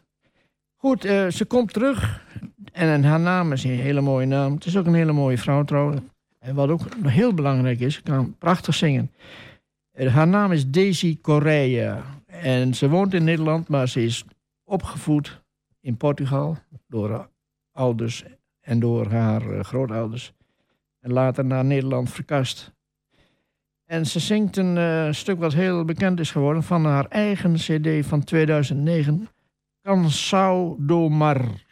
Goed, 0.76 1.06
eh, 1.06 1.28
ze 1.28 1.46
komt 1.46 1.74
terug. 1.74 2.26
En 2.72 3.04
haar 3.04 3.20
naam 3.20 3.52
is 3.52 3.64
een 3.64 3.72
hele 3.72 4.02
mooie 4.02 4.26
naam. 4.26 4.54
Het 4.54 4.66
is 4.66 4.78
ook 4.78 4.86
een 4.86 4.94
hele 4.94 5.12
mooie 5.12 5.38
vrouw 5.38 5.64
trouwens. 5.64 6.02
En 6.40 6.56
wat 6.56 6.70
ook 6.70 6.82
heel 7.04 7.34
belangrijk 7.34 7.80
is, 7.80 8.02
kan 8.02 8.38
prachtig 8.38 8.76
zingen. 8.76 9.12
Eh, 9.92 10.14
haar 10.14 10.28
naam 10.28 10.52
is 10.52 10.70
Daisy 10.70 11.22
Correa. 11.22 12.04
En 12.26 12.74
ze 12.74 12.90
woont 12.90 13.14
in 13.14 13.24
Nederland, 13.24 13.68
maar 13.68 13.88
ze 13.90 14.04
is 14.04 14.26
opgevoed 14.64 15.42
in 15.80 15.98
Portugal 15.98 16.58
door 16.88 17.12
haar 17.12 17.30
ouders 17.72 18.24
en 18.62 18.80
door 18.80 19.12
haar 19.12 19.52
uh, 19.52 19.60
grootouders. 19.60 20.34
En 21.00 21.14
later 21.14 21.46
naar 21.46 21.66
Nederland 21.66 22.10
verkast. 22.10 22.75
En 23.86 24.06
ze 24.06 24.20
zingt 24.20 24.58
een 24.58 24.76
uh, 24.78 25.12
stuk 25.12 25.40
wat 25.40 25.54
heel 25.54 25.86
bekend 25.86 26.20
is 26.20 26.32
geworden 26.32 26.64
van 26.64 26.86
haar 26.86 27.06
eigen 27.06 27.54
CD 27.54 28.06
van 28.06 28.24
2009, 28.24 29.28
Cansao 29.82 30.76
do 30.80 31.10
Mar. 31.10 31.65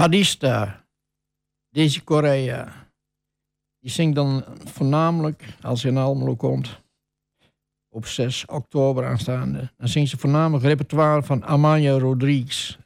Fadista, 0.00 0.86
Daisy 1.70 2.00
Correa. 2.04 2.90
Die 3.78 3.90
zingt 3.90 4.14
dan 4.14 4.44
voornamelijk, 4.64 5.56
als 5.62 5.80
ze 5.80 5.88
in 5.88 5.96
Almelo 5.96 6.36
komt, 6.36 6.80
op 7.88 8.06
6 8.06 8.46
oktober 8.46 9.06
aanstaande. 9.06 9.72
Dan 9.76 9.88
zingt 9.88 10.10
ze 10.10 10.18
voornamelijk 10.18 10.64
repertoire 10.64 11.22
van 11.22 11.44
Amaya 11.44 11.98
Rodriguez. 11.98 12.78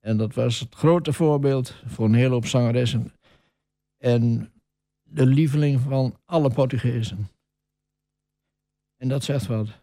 En 0.00 0.16
dat 0.16 0.34
was 0.34 0.60
het 0.60 0.74
grote 0.74 1.12
voorbeeld 1.12 1.74
voor 1.86 2.04
een 2.04 2.14
hele 2.14 2.32
hoop 2.34 2.46
zangeressen. 2.46 3.12
En 3.96 4.52
de 5.02 5.26
lieveling 5.26 5.80
van 5.80 6.16
alle 6.24 6.50
Portugezen. 6.50 7.28
En 8.96 9.08
dat 9.08 9.24
zegt 9.24 9.46
wat. 9.46 9.79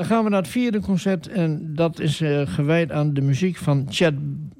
Dan 0.00 0.08
gaan 0.08 0.24
we 0.24 0.30
naar 0.30 0.42
het 0.42 0.50
vierde 0.50 0.80
concert 0.80 1.28
en 1.28 1.74
dat 1.74 1.98
is 1.98 2.20
uh, 2.20 2.46
gewijd 2.46 2.92
aan 2.92 3.14
de 3.14 3.20
muziek 3.20 3.56
van 3.56 3.86
Chad, 3.90 4.14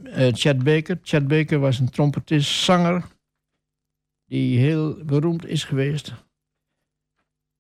uh, 0.05 0.29
Chad 0.33 0.65
Baker. 0.65 0.99
Chad 1.03 1.29
Baker 1.29 1.59
was 1.59 1.79
een 1.79 1.91
trompetist, 1.91 2.51
zanger, 2.51 3.05
die 4.27 4.59
heel 4.59 5.05
beroemd 5.05 5.47
is 5.47 5.65
geweest. 5.65 6.15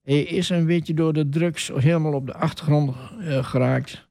Hij 0.03 0.22
is 0.22 0.49
een 0.49 0.66
beetje 0.66 0.95
door 0.95 1.12
de 1.12 1.28
drugs 1.28 1.68
helemaal 1.68 2.12
op 2.12 2.26
de 2.26 2.35
achtergrond 2.35 2.97
uh, 3.20 3.45
geraakt. 3.45 4.09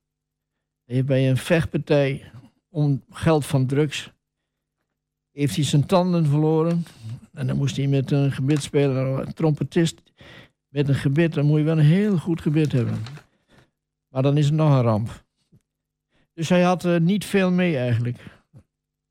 Hij 0.86 1.03
bij 1.03 1.30
een 1.30 1.38
vechtpartij 1.38 2.32
om 2.70 3.03
geld 3.09 3.45
van 3.45 3.65
drugs 3.65 4.11
heeft 5.32 5.55
hij 5.55 5.65
zijn 5.65 5.86
tanden 5.86 6.26
verloren. 6.26 6.86
En 7.34 7.47
dan 7.47 7.57
moest 7.57 7.76
hij 7.76 7.88
met 7.88 8.11
een 8.11 8.32
gebit 8.32 8.63
spelen. 8.63 9.28
Een 9.28 9.34
trompetist 9.34 10.01
met 10.67 10.88
een 10.88 10.95
gebit, 10.95 11.34
dan 11.34 11.45
moet 11.45 11.57
je 11.57 11.65
wel 11.65 11.78
een 11.78 11.86
heel 11.86 12.17
goed 12.17 12.41
gebit 12.41 12.72
hebben. 12.72 12.97
Maar 14.10 14.22
dan 14.22 14.38
is 14.38 14.45
het 14.45 14.53
nog 14.53 14.72
een 14.72 14.82
ramp. 14.82 15.26
Dus 16.34 16.49
hij 16.49 16.62
had 16.62 16.86
uh, 16.86 16.99
niet 16.99 17.26
veel 17.26 17.51
mee 17.51 17.78
eigenlijk. 17.78 18.18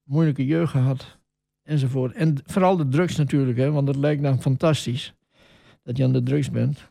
Moeilijke 0.02 0.46
jeugd 0.46 0.70
gehad. 0.70 1.18
Enzovoort. 1.62 2.14
En 2.14 2.36
vooral 2.44 2.76
de 2.76 2.88
drugs 2.88 3.16
natuurlijk, 3.16 3.58
hè, 3.58 3.70
want 3.70 3.88
het 3.88 3.96
lijkt 3.96 4.22
dan 4.22 4.42
fantastisch 4.42 5.14
dat 5.82 5.96
je 5.96 6.04
aan 6.04 6.12
de 6.12 6.22
drugs 6.22 6.50
bent. 6.50 6.90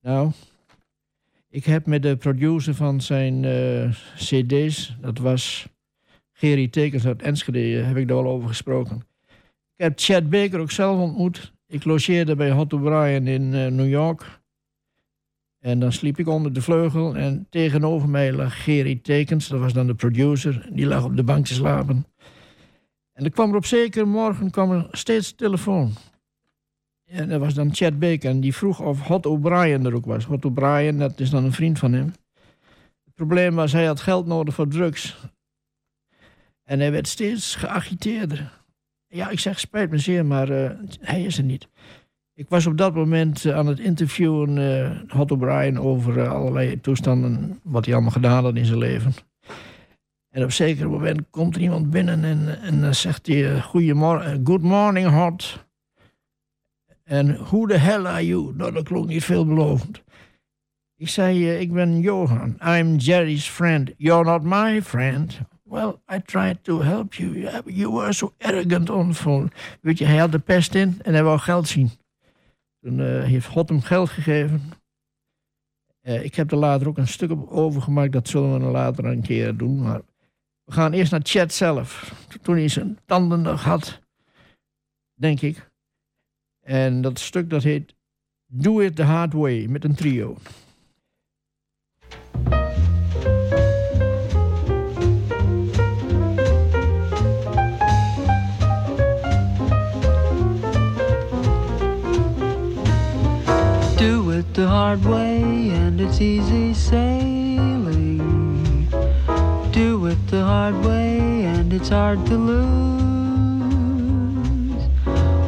Nou, 0.00 0.30
ik 1.48 1.64
heb 1.64 1.86
met 1.86 2.02
de 2.02 2.16
producer 2.16 2.74
van 2.74 3.00
zijn 3.00 3.42
uh, 3.42 3.94
CD's, 4.14 4.96
dat 5.00 5.18
was 5.18 5.68
Gerry 6.32 6.68
Tekens 6.68 7.06
uit 7.06 7.22
Enschede, 7.22 7.82
heb 7.82 7.96
ik 7.96 8.08
daar 8.08 8.16
al 8.16 8.26
over 8.26 8.48
gesproken. 8.48 8.96
Ik 9.76 9.84
heb 9.84 9.98
Chad 10.00 10.30
Baker 10.30 10.60
ook 10.60 10.70
zelf 10.70 11.00
ontmoet. 11.00 11.52
Ik 11.66 11.84
logeerde 11.84 12.36
bij 12.36 12.50
Hot 12.50 12.72
O'Brien 12.72 13.26
in 13.26 13.48
New 13.48 13.88
York. 13.88 14.37
En 15.58 15.78
dan 15.78 15.92
sliep 15.92 16.18
ik 16.18 16.28
onder 16.28 16.52
de 16.52 16.62
vleugel 16.62 17.16
en 17.16 17.46
tegenover 17.50 18.08
mij 18.08 18.32
lag 18.32 18.64
Gerry 18.64 18.96
Tekens, 19.02 19.48
dat 19.48 19.60
was 19.60 19.72
dan 19.72 19.86
de 19.86 19.94
producer. 19.94 20.68
Die 20.72 20.86
lag 20.86 21.04
op 21.04 21.16
de 21.16 21.22
bank 21.22 21.46
te 21.46 21.54
slapen. 21.54 22.06
En 23.12 23.24
er 23.24 23.30
kwam 23.30 23.50
er 23.50 23.56
op 23.56 23.66
zeker 23.66 24.08
morgen 24.08 24.50
kwam 24.50 24.70
er 24.70 24.88
steeds 24.90 25.34
telefoon. 25.34 25.92
En 27.04 27.28
dat 27.28 27.40
was 27.40 27.54
dan 27.54 27.74
Chad 27.74 27.98
Baker 27.98 28.30
en 28.30 28.40
die 28.40 28.54
vroeg 28.54 28.80
of 28.80 29.00
Hot 29.00 29.26
O'Brien 29.26 29.86
er 29.86 29.94
ook 29.94 30.06
was. 30.06 30.24
Hot 30.24 30.44
O'Brien, 30.44 30.98
dat 30.98 31.20
is 31.20 31.30
dan 31.30 31.44
een 31.44 31.52
vriend 31.52 31.78
van 31.78 31.92
hem. 31.92 32.12
Het 33.04 33.14
probleem 33.14 33.54
was, 33.54 33.72
hij 33.72 33.86
had 33.86 34.00
geld 34.00 34.26
nodig 34.26 34.54
voor 34.54 34.68
drugs. 34.68 35.16
En 36.64 36.80
hij 36.80 36.92
werd 36.92 37.08
steeds 37.08 37.54
geagiteerder. 37.54 38.62
Ja, 39.06 39.28
ik 39.28 39.38
zeg, 39.38 39.60
spijt 39.60 39.90
me 39.90 39.98
zeer, 39.98 40.26
maar 40.26 40.50
uh, 40.50 40.70
hij 41.00 41.22
is 41.22 41.38
er 41.38 41.44
niet. 41.44 41.68
Ik 42.38 42.48
was 42.48 42.66
op 42.66 42.76
dat 42.76 42.94
moment 42.94 43.44
uh, 43.44 43.56
aan 43.56 43.66
het 43.66 43.78
interviewen 43.78 44.56
uh, 44.56 45.00
Hot 45.08 45.30
O'Brien 45.30 45.80
over 45.80 46.28
allerlei 46.28 46.80
toestanden, 46.80 47.60
wat 47.62 47.84
hij 47.84 47.94
allemaal 47.94 48.12
gedaan 48.12 48.44
had 48.44 48.56
in 48.56 48.64
zijn 48.64 48.78
leven. 48.78 49.12
En 50.28 50.40
op 50.40 50.46
een 50.46 50.52
zeker 50.52 50.90
moment 50.90 51.20
komt 51.30 51.54
er 51.54 51.60
iemand 51.60 51.90
binnen 51.90 52.24
en, 52.24 52.60
en 52.60 52.94
zegt 52.94 53.26
hij, 53.26 53.60
Goedemorgen, 53.60 54.40
good 54.44 54.62
morning 54.62 55.08
Hot. 55.08 55.66
En 57.04 57.36
who 57.36 57.66
the 57.66 57.76
hell 57.76 58.04
are 58.04 58.26
you? 58.26 58.54
Nou, 58.56 58.72
dat 58.72 58.84
klonk 58.84 59.06
niet 59.06 59.24
veelbelovend. 59.24 60.02
Ik 60.96 61.08
zei, 61.08 61.50
ik 61.50 61.72
ben 61.72 62.00
Johan, 62.00 62.56
I'm 62.64 62.96
Jerry's 62.96 63.48
friend. 63.48 63.90
You're 63.96 64.24
not 64.24 64.42
my 64.42 64.82
friend. 64.82 65.40
Well, 65.62 66.00
I 66.14 66.20
tried 66.24 66.64
to 66.64 66.80
help 66.80 67.14
you. 67.14 67.62
You 67.64 67.92
were 67.92 68.12
so 68.12 68.32
arrogant 68.38 68.90
on 68.90 69.08
the 69.08 69.14
phone. 69.14 69.48
Weet 69.80 69.98
je, 69.98 70.04
hij 70.04 70.16
had 70.16 70.32
de 70.32 70.38
pest 70.38 70.74
in 70.74 70.98
en 71.02 71.12
hij 71.12 71.22
wou 71.22 71.38
geld 71.38 71.68
zien. 71.68 71.90
Toen 72.80 72.98
uh, 72.98 73.24
heeft 73.24 73.46
God 73.46 73.68
hem 73.68 73.80
geld 73.80 74.08
gegeven. 74.08 74.62
Uh, 76.02 76.24
ik 76.24 76.34
heb 76.34 76.50
er 76.50 76.58
later 76.58 76.88
ook 76.88 76.98
een 76.98 77.08
stuk 77.08 77.30
op 77.30 77.50
overgemaakt. 77.50 78.12
Dat 78.12 78.28
zullen 78.28 78.60
we 78.60 78.66
later 78.70 79.04
een 79.04 79.22
keer 79.22 79.56
doen. 79.56 79.82
Maar 79.82 80.00
we 80.64 80.72
gaan 80.72 80.92
eerst 80.92 81.12
naar 81.12 81.20
Chat 81.22 81.52
zelf. 81.52 82.14
Toen 82.42 82.56
hij 82.56 82.68
zijn 82.68 82.98
tanden 83.04 83.42
nog 83.42 83.62
had, 83.62 84.00
denk 85.14 85.40
ik. 85.40 85.70
En 86.60 87.00
dat 87.00 87.18
stuk 87.18 87.50
dat 87.50 87.62
heet 87.62 87.94
Do 88.46 88.80
It 88.80 88.96
The 88.96 89.02
Hard 89.02 89.32
Way 89.32 89.66
met 89.66 89.84
een 89.84 89.94
trio. 89.94 90.36
It 104.38 104.54
the 104.54 104.66
hard 104.68 105.04
way 105.04 105.70
and 105.70 106.00
it's 106.00 106.20
easy 106.20 106.72
sailing. 106.72 108.18
Do 109.72 110.06
it 110.06 110.28
the 110.28 110.44
hard 110.44 110.76
way 110.84 111.44
and 111.44 111.72
it's 111.72 111.88
hard 111.88 112.24
to 112.26 112.36
lose. 112.36 112.68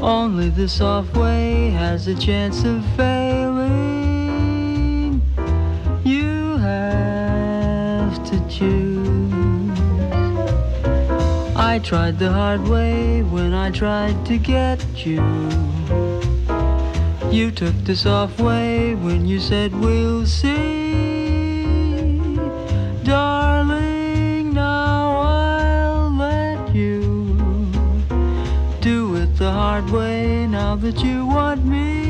Only 0.03 0.49
the 0.49 0.69
soft 0.69 1.17
way 1.17 1.71
has 1.71 2.09
a 2.09 2.17
chance 2.17 2.65
of 2.65 2.85
failing. 2.97 3.63
You 6.03 6.57
have 6.57 8.15
to 8.31 8.41
choose. 8.49 9.79
I 11.55 11.79
tried 11.85 12.19
the 12.19 12.33
hard 12.33 12.67
way 12.67 13.23
when 13.23 13.55
I 13.55 13.71
tried 13.71 14.27
to 14.27 14.37
get 14.37 14.85
you. 15.07 15.23
You 17.31 17.53
took 17.53 17.75
the 17.85 17.95
soft 17.95 18.41
way 18.41 18.97
when 18.97 19.25
you 19.25 19.39
said 19.39 19.73
we'll 19.73 20.27
see. 20.27 20.91
Darling, 23.05 24.53
now 24.53 25.17
I'll 25.21 26.11
let 26.11 26.75
you 26.75 27.37
do 28.81 29.15
it 29.15 29.37
the 29.37 29.53
hard 29.53 29.89
way 29.91 30.49
now 30.49 30.75
that 30.75 31.05
you 31.05 31.25
want 31.25 31.65
me. 31.65 32.10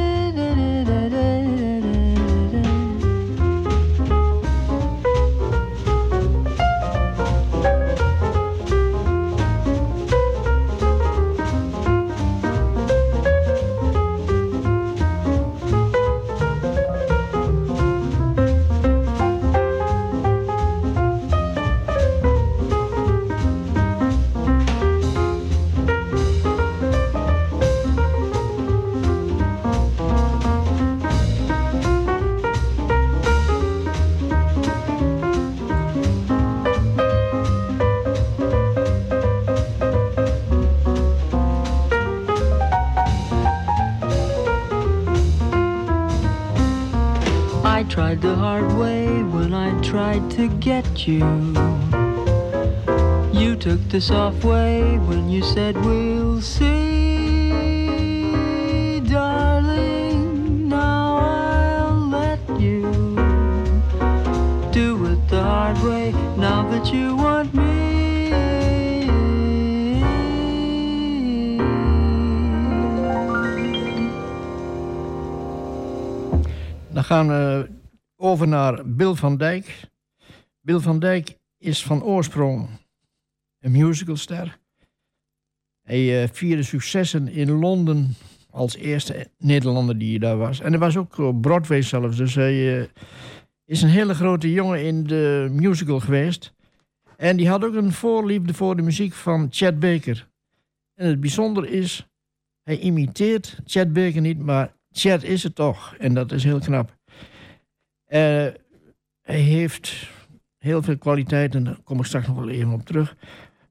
to 50.41 50.47
get 50.57 51.07
you. 51.07 51.23
You 53.31 53.55
took 53.55 53.79
the 53.89 54.01
soft 54.01 54.43
way 54.43 54.97
when 54.97 55.29
you 55.29 55.43
said 55.43 55.77
we'll 55.85 56.41
see, 56.41 56.71
darling. 59.01 60.67
Now 60.67 61.17
I'll 61.17 62.07
let 62.09 62.39
you 62.59 62.81
do 64.71 65.05
it 65.11 65.29
the 65.29 65.43
hard 65.43 65.77
way 65.83 66.11
now 66.37 66.67
that 66.71 66.91
you 66.91 67.15
want 67.15 67.53
me. 67.53 67.69
Dan 76.89 77.03
gaan 77.03 77.27
we 77.27 77.69
over 78.17 78.47
naar 78.47 78.81
Bill 78.85 79.13
van 79.13 79.37
Dijk. 79.37 79.90
Bill 80.71 80.79
van 80.79 80.99
Dijk 80.99 81.37
is 81.57 81.83
van 81.83 82.03
oorsprong 82.03 82.69
een 83.59 83.71
musicalster. 83.71 84.59
Hij 85.81 86.23
uh, 86.23 86.29
vierde 86.31 86.63
successen 86.63 87.27
in 87.27 87.51
Londen 87.51 88.15
als 88.49 88.75
eerste 88.75 89.27
Nederlander 89.37 89.97
die 89.97 90.19
daar 90.19 90.37
was. 90.37 90.59
En 90.59 90.71
hij 90.71 90.79
was 90.79 90.97
ook 90.97 91.17
op 91.17 91.41
Broadway 91.41 91.81
zelfs. 91.81 92.17
Dus 92.17 92.35
hij 92.35 92.79
uh, 92.79 92.85
is 93.65 93.81
een 93.81 93.89
hele 93.89 94.13
grote 94.13 94.51
jongen 94.51 94.83
in 94.85 95.03
de 95.03 95.47
musical 95.51 95.99
geweest. 95.99 96.53
En 97.17 97.37
die 97.37 97.49
had 97.49 97.63
ook 97.63 97.75
een 97.75 97.91
voorliefde 97.91 98.53
voor 98.53 98.75
de 98.75 98.81
muziek 98.81 99.13
van 99.13 99.47
Chet 99.49 99.79
Baker. 99.79 100.29
En 100.93 101.07
het 101.07 101.19
bijzondere 101.19 101.69
is, 101.69 102.07
hij 102.63 102.79
imiteert 102.79 103.59
Chet 103.65 103.93
Baker 103.93 104.21
niet, 104.21 104.39
maar 104.39 104.73
Chet 104.91 105.23
is 105.23 105.43
het 105.43 105.55
toch. 105.55 105.95
En 105.95 106.13
dat 106.13 106.31
is 106.31 106.43
heel 106.43 106.59
knap. 106.59 106.97
Uh, 108.07 108.47
hij 109.21 109.39
heeft 109.39 110.09
heel 110.61 110.81
veel 110.81 110.97
kwaliteiten, 110.97 111.63
daar 111.63 111.77
kom 111.83 111.99
ik 111.99 112.05
straks 112.05 112.27
nog 112.27 112.35
wel 112.35 112.49
even 112.49 112.71
op 112.71 112.85
terug. 112.85 113.15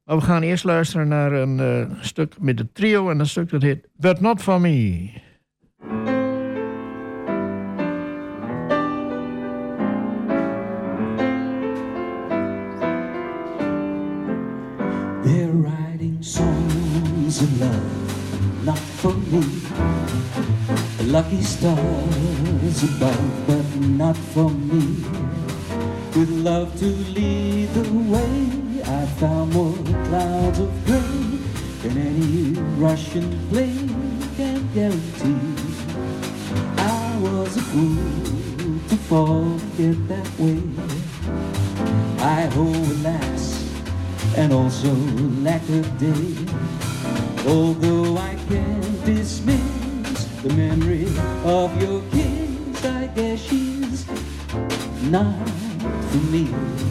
Maar 0.05 0.15
we 0.15 0.21
gaan 0.21 0.41
eerst 0.41 0.63
luisteren 0.63 1.07
naar 1.07 1.31
een 1.31 1.57
uh, 1.57 2.03
stuk 2.03 2.35
met 2.39 2.59
het 2.59 2.75
trio. 2.75 3.09
En 3.09 3.17
dat 3.17 3.27
stuk 3.27 3.49
dat 3.49 3.61
heet 3.61 3.87
But 3.95 4.19
Not 4.19 4.41
For 4.41 4.61
Me. 4.61 5.09
Not 18.63 18.79
for 18.79 19.13
me. 19.31 19.41
Lucky 21.05 21.41
stars 21.41 22.81
but 22.99 23.87
not 23.97 24.17
for 24.17 24.51
me. 24.51 25.40
With 26.13 26.29
love 26.29 26.77
to 26.79 26.85
lead 26.85 27.69
the 27.69 27.89
way, 28.11 28.83
I 28.83 29.05
found 29.15 29.53
more 29.53 29.73
clouds 30.07 30.59
of 30.59 30.85
gray 30.85 30.99
than 31.81 31.97
any 31.97 32.51
Russian 32.77 33.39
plane 33.47 34.19
can 34.35 34.67
guarantee. 34.73 35.55
I 36.77 37.17
was 37.21 37.55
a 37.55 37.61
fool 37.61 38.79
to 38.89 38.95
forget 39.07 40.07
that 40.09 40.29
way. 40.37 40.61
I 42.19 42.41
hope 42.55 42.75
alas, 42.75 43.73
and 44.35 44.51
also 44.51 44.93
lack 45.41 45.63
of 45.69 45.97
day. 45.97 46.35
Although 47.49 48.17
I 48.17 48.35
can't 48.49 49.05
dismiss 49.05 50.25
the 50.43 50.53
memory 50.55 51.07
of 51.45 51.81
your 51.81 52.01
kiss, 52.11 52.83
I 52.83 53.07
guess 53.15 53.39
she's 53.39 54.05
not 55.09 55.70
for 56.11 56.17
me. 56.17 56.90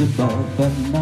Above, 0.00 0.56
but 0.56 0.95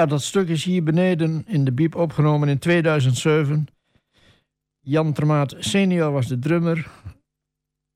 Ja, 0.00 0.06
dat 0.06 0.22
stuk 0.22 0.48
is 0.48 0.64
hier 0.64 0.82
beneden 0.82 1.44
in 1.46 1.64
de 1.64 1.72
Biep 1.72 1.94
opgenomen 1.94 2.48
in 2.48 2.58
2007. 2.58 3.66
Jan 4.80 5.12
Termaat 5.12 5.56
senior 5.58 6.12
was 6.12 6.26
de 6.26 6.38
drummer. 6.38 6.90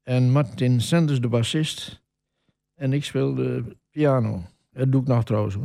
En 0.02 0.30
Martin 0.30 0.80
Sanders 0.80 1.20
de 1.20 1.28
bassist. 1.28 2.02
En 2.74 2.92
ik 2.92 3.04
speelde 3.04 3.64
piano. 3.90 4.42
Dat 4.72 4.92
doe 4.92 5.00
ik 5.00 5.06
nog 5.06 5.24
trouwens. 5.24 5.56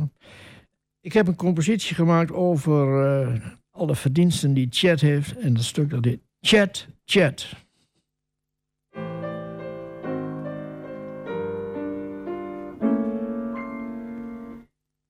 Ik 1.00 1.12
heb 1.12 1.26
een 1.26 1.36
compositie 1.36 1.94
gemaakt 1.94 2.32
over 2.32 3.04
uh, 3.22 3.46
alle 3.70 3.94
verdiensten 3.94 4.54
die 4.54 4.66
Chet 4.70 5.00
heeft. 5.00 5.38
En 5.38 5.54
dat 5.54 5.64
stuk 5.64 5.90
dat 5.90 6.04
heet 6.04 6.20
Chet, 6.40 6.88
Chet. 7.04 7.52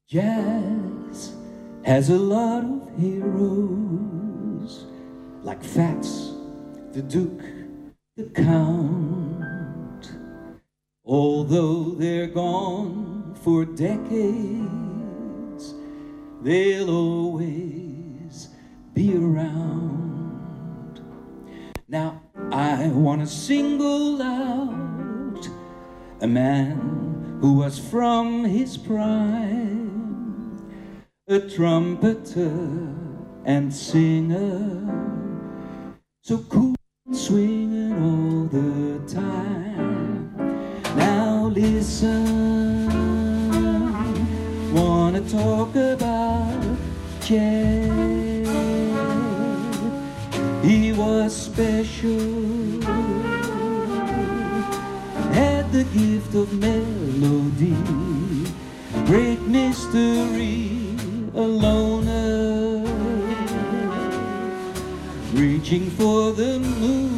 Jazz 0.04 0.69
has 1.84 2.10
a 2.10 2.18
lot 2.18 2.62
of 2.62 3.00
heroes 3.00 4.86
like 5.42 5.62
Fats, 5.64 6.32
the 6.92 7.02
Duke, 7.02 7.42
the 8.16 8.24
Count. 8.34 10.12
Although 11.04 11.94
they're 11.94 12.26
gone 12.26 13.34
for 13.42 13.64
decades, 13.64 14.14
they'll 16.42 16.90
always 16.90 18.48
be 18.92 19.16
around. 19.16 21.00
Now 21.88 22.20
I 22.52 22.88
want 22.88 23.22
to 23.22 23.26
single 23.26 24.20
out 24.20 25.48
a 26.20 26.26
man 26.26 27.38
who 27.40 27.54
was 27.54 27.78
from 27.78 28.44
his 28.44 28.76
prime 28.76 29.89
a 31.30 31.38
trumpeter 31.38 32.50
and 33.44 33.72
singer, 33.72 34.82
so 36.22 36.38
cool 36.48 36.74
and 37.06 37.16
swinging 37.16 37.92
all 38.02 38.46
the 38.46 38.98
time. 39.06 40.34
Now 40.96 41.46
listen, 41.54 42.88
wanna 44.74 45.20
talk 45.30 45.76
about 45.76 46.76
Chet. 47.20 48.48
He 50.64 50.92
was 50.92 51.30
special, 51.32 52.82
had 55.30 55.70
the 55.70 55.84
gift 55.94 56.34
of 56.34 56.52
melody, 56.58 57.76
great 59.06 59.40
mystery, 59.42 60.69
a 61.34 61.40
loner, 61.40 62.84
reaching 65.32 65.90
for 65.90 66.32
the 66.32 66.58
moon 66.58 67.09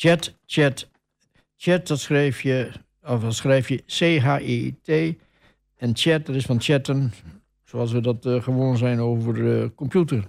chat, 0.00 0.34
chat. 0.46 0.88
Chat, 1.56 1.86
dat 1.86 2.00
schrijf 2.00 2.40
je, 2.40 2.70
of 3.02 3.20
dat 3.20 3.34
schrijf 3.34 3.68
je 3.68 3.76
C-H-E-T. 3.86 5.16
En 5.76 5.96
chat, 5.96 6.26
dat 6.26 6.34
is 6.34 6.46
van 6.46 6.60
chatten, 6.60 7.12
zoals 7.64 7.92
we 7.92 8.00
dat 8.00 8.26
eh, 8.26 8.42
gewoon 8.42 8.76
zijn 8.76 9.00
over 9.00 9.62
eh, 9.62 9.68
computer. 9.74 10.24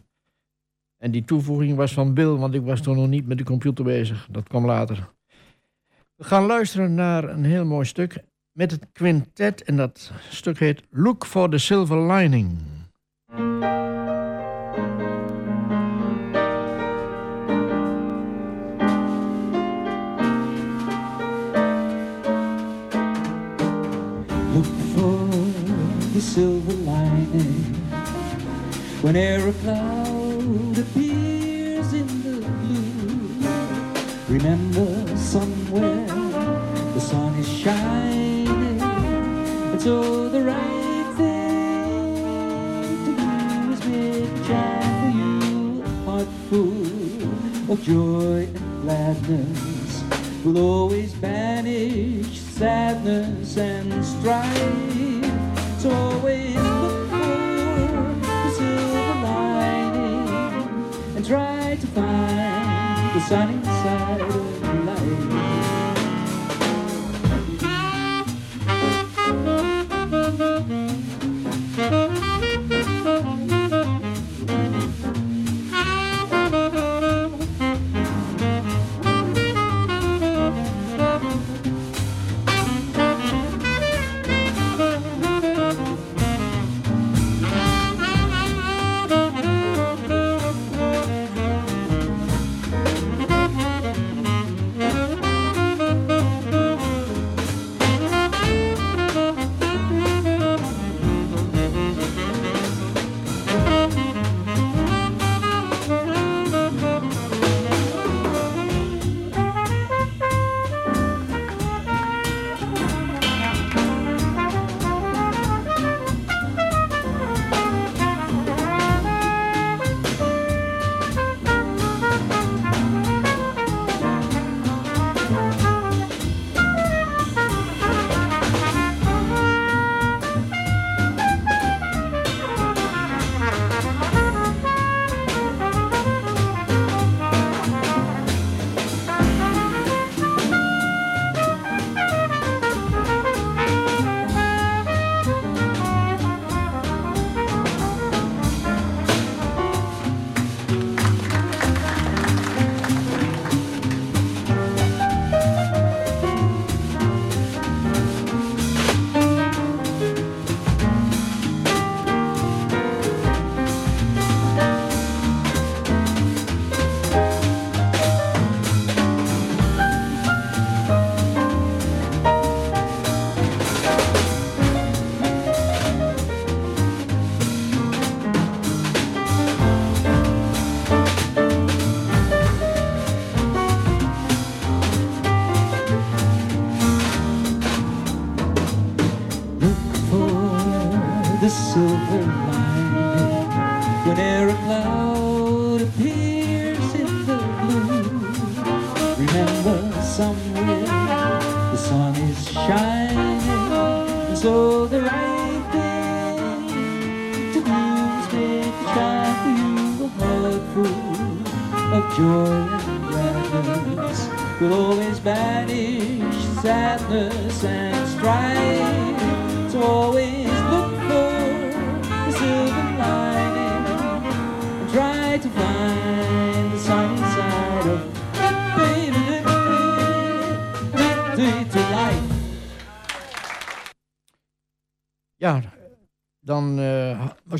En 0.97 1.11
die 1.11 1.25
toevoeging 1.25 1.75
was 1.75 1.93
van 1.93 2.13
Bill, 2.13 2.35
want 2.35 2.53
ik 2.53 2.61
was 2.61 2.81
toen 2.81 2.95
nog 2.95 3.07
niet 3.07 3.27
met 3.27 3.37
de 3.37 3.43
computer 3.43 3.83
bezig. 3.83 4.27
Dat 4.31 4.47
kwam 4.47 4.65
later. 4.65 5.09
We 6.15 6.23
gaan 6.23 6.45
luisteren 6.45 6.93
naar 6.93 7.23
een 7.23 7.45
heel 7.45 7.65
mooi 7.65 7.85
stuk 7.85 8.23
met 8.51 8.71
het 8.71 8.85
quintet. 8.91 9.63
En 9.63 9.77
dat 9.77 10.11
stuk 10.29 10.59
heet 10.59 10.83
Look 10.89 11.25
for 11.25 11.49
the 11.49 11.57
Silver 11.57 12.11
Lining. 12.13 12.57
Look 24.53 24.65
for 24.65 25.27
the 26.13 26.19
silver 26.19 26.73
lining 26.73 27.63
whenever 29.01 29.47
a 29.47 29.53
cloud 29.53 30.77
appears 30.77 31.93
in 31.93 32.07
the 32.21 32.41
blue. 32.41 33.39
Remember 34.27 35.15
somewhere 35.15 36.05
the 36.05 36.99
sun 36.99 37.33
is 37.35 37.47
shining, 37.47 38.81
and 38.81 39.81
so 39.81 40.27
the 40.27 40.43
right 40.43 41.13
thing 41.15 42.25
to 43.05 43.11
do 43.21 43.71
is 43.71 43.81
make 43.85 44.35
time 44.47 44.97
for 45.01 45.11
you. 45.17 45.81
Heart 46.03 46.27
full 46.49 47.71
of 47.71 47.81
joy 47.81 48.47
and 48.53 48.81
gladness 48.83 50.03
will 50.43 50.57
always 50.57 51.13
banish 51.13 52.40
sadness 52.61 53.57
and 53.57 54.05
strife. 54.05 55.79
So 55.79 55.89
always 55.89 56.55
look 56.55 57.09
for 57.09 58.21
the 58.21 58.51
silver 58.51 59.15
lining 59.25 60.29
and 61.15 61.25
try 61.25 61.75
to 61.81 61.87
find 61.87 63.15
the 63.15 63.21
sunny 63.21 63.63
side 63.63 64.21
of 64.21 64.61
life. 64.61 64.80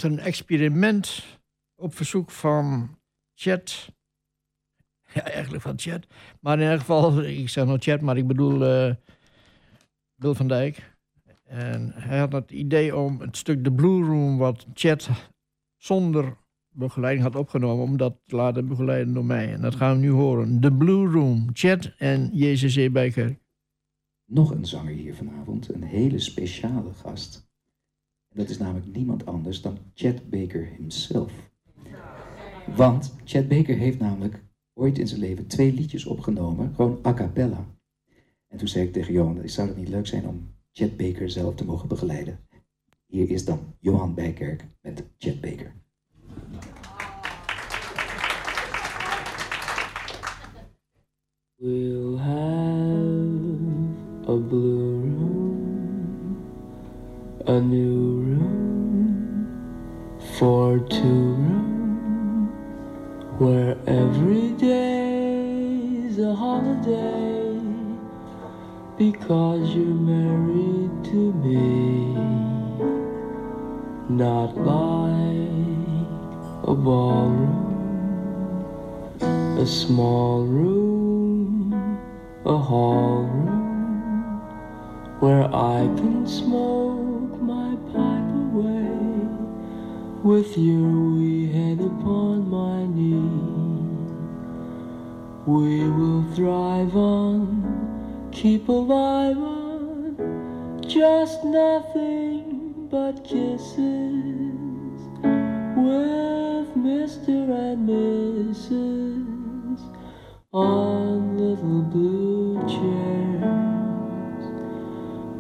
Een 0.04 0.20
experiment 0.20 1.26
op 1.76 1.95
verzoek 1.95 2.32
van 2.32 2.97
Chat. 3.34 3.89
Ja, 5.14 5.22
eigenlijk 5.24 5.64
van 5.64 5.80
Chat. 5.80 6.08
Maar 6.39 6.60
in 6.60 6.70
elk 6.70 6.80
geval, 6.80 7.22
ik 7.24 7.49
zeg 7.49 7.66
nog 7.66 7.84
Chat, 7.84 8.02
maar 8.02 8.18
ik 8.18 8.28
bedoel 8.28 8.66
eh 8.66 8.95
Bill 10.16 10.34
van 10.34 10.47
Dijk. 10.47 10.95
En 11.43 11.91
hij 11.95 12.20
had 12.20 12.32
het 12.32 12.52
idee 12.52 12.95
om 12.95 13.20
het 13.20 13.38
stuk 13.38 13.64
The 13.64 13.72
Blue 13.72 14.06
Room, 14.06 14.38
wat 14.38 14.66
Chat 14.74 15.10
zonder 15.78 16.38
begeleiding 16.70 17.24
had 17.24 17.36
opgenomen, 17.36 17.84
om 17.84 17.97
dat 17.97 18.20
te 18.26 18.36
laten 18.36 18.68
begeleiden 18.68 19.14
door 19.14 19.26
mij. 19.26 19.54
En 19.54 19.62
dat 19.62 19.76
gaan 19.76 19.95
we 19.95 20.02
nu 20.02 20.10
horen. 20.10 20.60
The 20.60 20.72
Blue 20.72 21.12
Room, 21.12 21.49
Chat 21.54 21.91
en 21.97 22.30
JCC 22.34 22.91
Bijkerk. 22.91 23.39
nog 24.26 24.52
een 24.52 24.66
zanger 24.66 24.93
hier 24.93 25.16
vanavond, 25.16 25.74
een 25.74 25.84
hele 25.84 26.20
speciale 26.20 26.93
gast. 26.93 27.51
Dat 28.34 28.49
is 28.49 28.57
namelijk 28.57 28.95
niemand 28.95 29.25
anders 29.25 29.61
dan 29.61 29.77
Chet 29.93 30.29
Baker 30.29 30.65
himself. 30.77 31.51
Want 32.75 33.15
Chet 33.23 33.47
Baker 33.47 33.77
heeft 33.77 33.99
namelijk 33.99 34.43
ooit 34.73 34.97
in 34.97 35.07
zijn 35.07 35.19
leven 35.19 35.47
twee 35.47 35.73
liedjes 35.73 36.05
opgenomen, 36.05 36.73
gewoon 36.75 36.99
a 37.05 37.13
cappella. 37.13 37.65
En 38.47 38.57
toen 38.57 38.67
zei 38.67 38.86
ik 38.86 38.93
tegen 38.93 39.13
Johan, 39.13 39.49
zou 39.49 39.67
het 39.67 39.77
niet 39.77 39.89
leuk 39.89 40.07
zijn 40.07 40.27
om 40.27 40.53
Chet 40.71 40.97
Baker 40.97 41.29
zelf 41.29 41.55
te 41.55 41.65
mogen 41.65 41.88
begeleiden? 41.88 42.39
Hier 43.05 43.29
is 43.29 43.45
dan 43.45 43.59
Johan 43.79 44.13
Bijkerk 44.13 44.65
met 44.82 45.03
Chet 45.17 45.41
Baker. 45.41 45.73
We'll 51.55 52.17
have 52.17 52.39
a 54.27 54.36
blue 54.36 55.01
room, 55.01 56.38
a 57.47 57.59
new 57.59 58.20
for 60.42 60.80
two 60.89 61.36
rooms, 61.38 62.50
where 63.38 63.78
every 63.86 64.50
day's 64.54 66.18
a 66.18 66.34
holiday 66.34 67.62
because 68.98 69.70
you're 69.76 69.86
married 69.86 70.89
to 71.04 71.32
me, 71.46 72.16
not 74.10 74.58
like 74.58 76.10
a 76.64 76.74
ballroom 76.74 77.62
a 79.22 79.66
small 79.68 80.44
room, 80.44 81.72
a 82.46 82.58
hall 82.58 83.26
room, 83.26 84.42
where 85.20 85.44
I 85.54 85.86
can 85.98 86.26
smoke 86.26 86.70
with 90.24 90.55
your 90.55 91.15
wee 91.15 91.51
head 91.51 91.80
upon 91.82 92.47
my 92.47 92.86
knee. 92.86 93.82
We 95.47 95.89
will 95.89 96.24
thrive 96.36 96.95
on, 96.95 98.30
keep 98.32 98.69
alive 98.69 99.38
on, 99.38 100.80
just 100.88 101.43
nothing 101.43 102.88
but 102.91 103.24
kisses 103.24 105.01
with 105.76 106.69
Mr. 106.78 107.49
and 107.49 107.89
Mrs. 107.89 109.80
on 110.53 111.36
little 111.36 111.82
blue 111.82 112.59
chairs. 112.67 114.43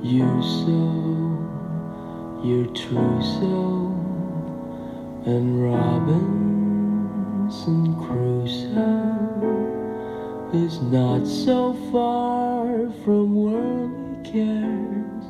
You 0.01 0.41
sew 0.41 1.37
your 2.43 2.65
trousseau 2.73 3.80
and 5.31 5.63
Robinson 5.63 6.35
Crusoe 8.03 9.15
is 10.53 10.81
not 10.81 11.25
so 11.25 11.73
far 11.89 12.91
from 13.03 13.33
worldly 13.35 14.29
cares 14.29 15.23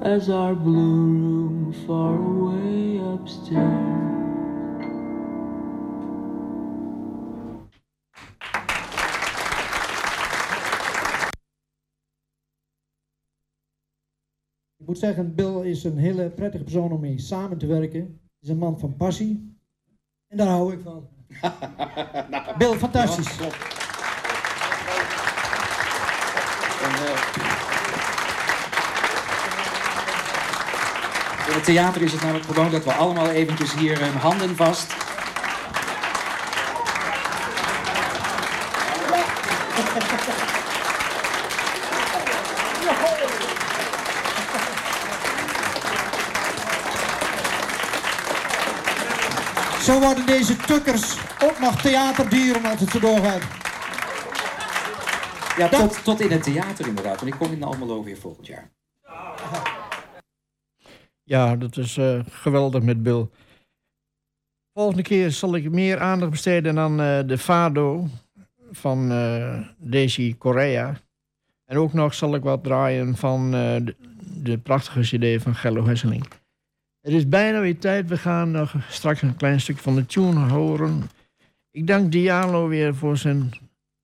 as 0.00 0.30
our 0.30 0.54
blue 0.54 1.12
room 1.20 1.74
far 1.86 2.14
away 2.14 2.98
upstairs. 3.14 4.02
Ik 14.76 14.86
moet 14.86 14.98
zeggen, 14.98 15.34
Bill 15.34 15.64
is 15.64 15.84
een 15.84 15.98
hele 15.98 16.30
prettige 16.30 16.64
persoon 16.64 16.92
om 16.92 17.00
mee 17.00 17.18
samen 17.18 17.58
te 17.58 17.66
werken. 17.66 18.23
Hij 18.44 18.52
is 18.52 18.58
een 18.58 18.64
man 18.68 18.78
van 18.78 18.96
passie. 18.96 19.58
En 20.28 20.36
daar 20.36 20.46
hou 20.46 20.72
ik 20.72 20.80
van. 20.82 21.08
Bill, 22.58 22.74
fantastisch. 22.76 23.36
In 31.46 31.54
het 31.54 31.64
theater 31.64 32.02
is 32.02 32.12
het 32.12 32.20
namelijk 32.20 32.46
gewoon 32.46 32.70
dat 32.70 32.84
we 32.84 32.92
allemaal 32.92 33.28
eventjes 33.28 33.74
hier 33.74 34.00
eh, 34.00 34.22
handen 34.22 34.56
vast. 34.56 35.03
Zo 49.84 50.00
worden 50.00 50.26
deze 50.26 50.56
tukkers 50.56 51.16
ook 51.42 51.58
nog 51.58 51.82
theaterdieren 51.82 52.64
als 52.64 52.80
het 52.80 52.90
zo 52.90 52.98
doorgaat. 52.98 53.42
Ja, 55.56 55.68
tot, 55.68 56.04
tot 56.04 56.20
in 56.20 56.30
het 56.30 56.42
theater 56.42 56.86
inderdaad. 56.86 57.20
En 57.20 57.26
ik 57.26 57.32
kom 57.32 57.52
in 57.52 57.62
Almelo 57.62 58.02
weer 58.02 58.16
volgend 58.16 58.46
jaar. 58.46 58.70
Ja, 61.22 61.56
dat 61.56 61.76
is 61.76 61.96
eh, 61.96 62.20
geweldig 62.30 62.82
met 62.82 63.02
Bill. 63.02 63.28
Volgende 64.72 65.02
keer 65.02 65.30
zal 65.30 65.54
ik 65.54 65.70
meer 65.70 66.00
aandacht 66.00 66.30
besteden 66.30 66.78
aan 66.78 67.00
eh, 67.00 67.20
de 67.26 67.38
Fado 67.38 68.08
van 68.70 69.12
eh 69.12 69.58
Daisy 69.78 70.36
Correa. 70.38 71.00
En 71.64 71.76
ook 71.76 71.92
nog 71.92 72.14
zal 72.14 72.34
ik 72.34 72.42
wat 72.42 72.64
draaien 72.64 73.16
van 73.16 73.44
eh, 73.44 73.76
de, 73.84 73.96
de 74.42 74.58
prachtige 74.58 75.00
cd 75.00 75.42
van 75.42 75.54
Gello 75.54 75.86
Hesseling. 75.86 76.26
Het 77.04 77.12
is 77.12 77.28
bijna 77.28 77.60
weer 77.60 77.78
tijd. 77.78 78.08
We 78.08 78.16
gaan 78.16 78.50
nog 78.50 78.74
straks 78.88 79.22
een 79.22 79.36
klein 79.36 79.60
stukje 79.60 79.82
van 79.82 79.94
de 79.94 80.06
tune 80.06 80.48
horen. 80.48 81.02
Ik 81.70 81.86
dank 81.86 82.12
Diallo 82.12 82.68
weer 82.68 82.94
voor 82.94 83.16
zijn 83.16 83.50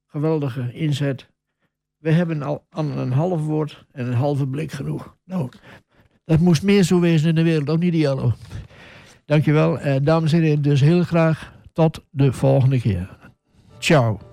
geweldige 0.07 0.73
inzet. 0.73 1.29
We 1.97 2.11
hebben 2.11 2.43
al 2.43 2.65
een 2.71 3.13
half 3.13 3.45
woord 3.45 3.85
en 3.93 4.07
een 4.07 4.15
halve 4.15 4.47
blik 4.47 4.73
genoeg. 4.73 5.17
Nou, 5.25 5.49
dat 6.25 6.41
moest 6.41 6.63
meer 6.63 6.83
zo 6.83 7.01
wezen 7.01 7.29
in 7.29 7.35
de 7.35 7.43
wereld, 7.43 7.71
ook 7.71 7.79
niet 7.79 7.93
Diallo. 7.93 8.33
Dankjewel, 9.25 9.79
eh, 9.79 9.97
dames 10.03 10.33
en 10.33 10.43
heren. 10.43 10.63
Dus 10.63 10.81
heel 10.81 11.03
graag 11.03 11.53
tot 11.73 12.05
de 12.11 12.33
volgende 12.33 12.81
keer. 12.81 13.19
Ciao. 13.79 14.30